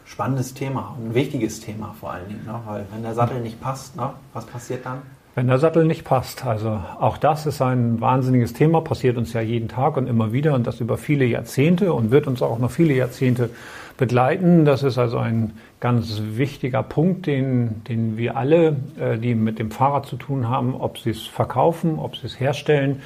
[0.08, 2.60] spannendes Thema, ein wichtiges Thema vor allen Dingen, ne?
[2.66, 4.12] weil wenn der Sattel nicht passt, ne?
[4.34, 5.02] was passiert dann?
[5.36, 9.42] Wenn der Sattel nicht passt, also auch das ist ein wahnsinniges Thema, passiert uns ja
[9.42, 12.72] jeden Tag und immer wieder und das über viele Jahrzehnte und wird uns auch noch
[12.72, 13.52] viele Jahrzehnte
[13.98, 14.66] begleiten.
[14.66, 19.70] Das ist also ein ganz wichtiger Punkt, den, den wir alle, äh, die mit dem
[19.70, 23.02] Fahrrad zu tun haben, ob sie es verkaufen, ob sie es herstellen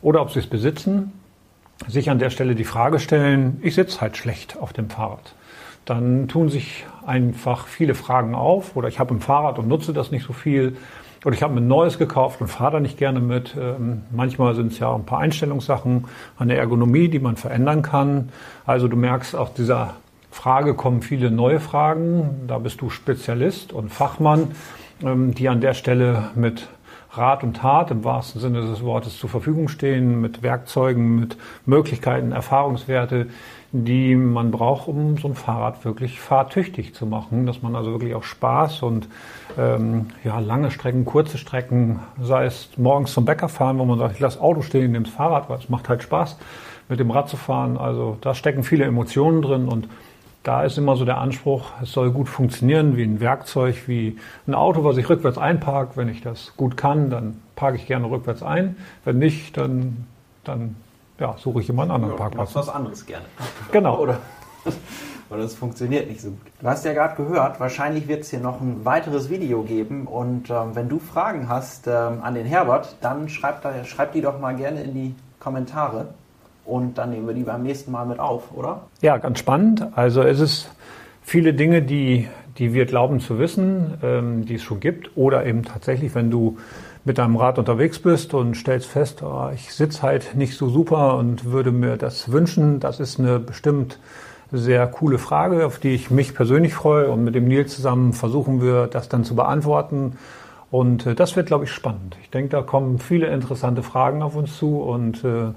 [0.00, 1.12] oder ob sie es besitzen,
[1.88, 5.34] sich an der Stelle die Frage stellen, ich sitze halt schlecht auf dem Fahrrad
[5.84, 8.76] dann tun sich einfach viele Fragen auf.
[8.76, 10.76] Oder ich habe ein Fahrrad und nutze das nicht so viel.
[11.24, 13.56] Oder ich habe mir ein neues gekauft und fahre da nicht gerne mit.
[13.58, 16.04] Ähm, manchmal sind es ja auch ein paar Einstellungssachen
[16.36, 18.30] an der Ergonomie, die man verändern kann.
[18.66, 19.94] Also du merkst, auch dieser
[20.30, 22.44] Frage kommen viele neue Fragen.
[22.46, 24.48] Da bist du Spezialist und Fachmann,
[25.02, 26.68] ähm, die an der Stelle mit
[27.16, 31.36] Rat und Tat im wahrsten Sinne des Wortes zur Verfügung stehen, mit Werkzeugen, mit
[31.66, 33.28] Möglichkeiten, Erfahrungswerte,
[33.72, 38.14] die man braucht, um so ein Fahrrad wirklich fahrtüchtig zu machen, dass man also wirklich
[38.14, 39.08] auch Spaß und
[39.58, 44.14] ähm, ja, lange Strecken, kurze Strecken, sei es morgens zum Bäcker fahren, wo man sagt,
[44.14, 46.38] ich lasse Auto stehen, nehme das Fahrrad, weil es macht halt Spaß,
[46.88, 47.76] mit dem Rad zu fahren.
[47.76, 49.88] Also da stecken viele Emotionen drin und
[50.44, 54.54] da ist immer so der Anspruch, es soll gut funktionieren wie ein Werkzeug, wie ein
[54.54, 55.96] Auto, was ich rückwärts einparke.
[55.96, 58.76] Wenn ich das gut kann, dann parke ich gerne rückwärts ein.
[59.06, 60.06] Wenn nicht, dann,
[60.44, 60.76] dann
[61.18, 62.54] ja, suche ich immer einen anderen ja, Parkplatz.
[62.54, 63.24] was anderes gerne.
[63.72, 63.98] Genau.
[64.04, 64.18] Oder,
[65.30, 66.40] oder es funktioniert nicht so gut.
[66.60, 70.06] Du hast ja gerade gehört, wahrscheinlich wird es hier noch ein weiteres Video geben.
[70.06, 74.20] Und ähm, wenn du Fragen hast ähm, an den Herbert, dann schreib, da, schreib die
[74.20, 76.08] doch mal gerne in die Kommentare
[76.64, 78.82] und dann nehmen wir die beim nächsten Mal mit auf, oder?
[79.02, 79.86] Ja, ganz spannend.
[79.94, 80.70] Also es ist
[81.22, 85.16] viele Dinge, die, die wir glauben zu wissen, ähm, die es schon gibt.
[85.16, 86.58] Oder eben tatsächlich, wenn du
[87.04, 91.16] mit deinem Rad unterwegs bist und stellst fest, oh, ich sitze halt nicht so super
[91.16, 92.80] und würde mir das wünschen.
[92.80, 93.98] Das ist eine bestimmt
[94.50, 97.10] sehr coole Frage, auf die ich mich persönlich freue.
[97.10, 100.16] Und mit dem Nils zusammen versuchen wir das dann zu beantworten.
[100.70, 102.16] Und äh, das wird, glaube ich, spannend.
[102.22, 105.52] Ich denke, da kommen viele interessante Fragen auf uns zu und äh,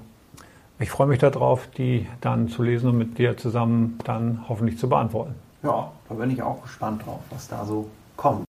[0.80, 4.88] ich freue mich darauf, die dann zu lesen und mit dir zusammen dann hoffentlich zu
[4.88, 5.34] beantworten.
[5.62, 8.47] Ja, da bin ich auch gespannt drauf, was da so kommt.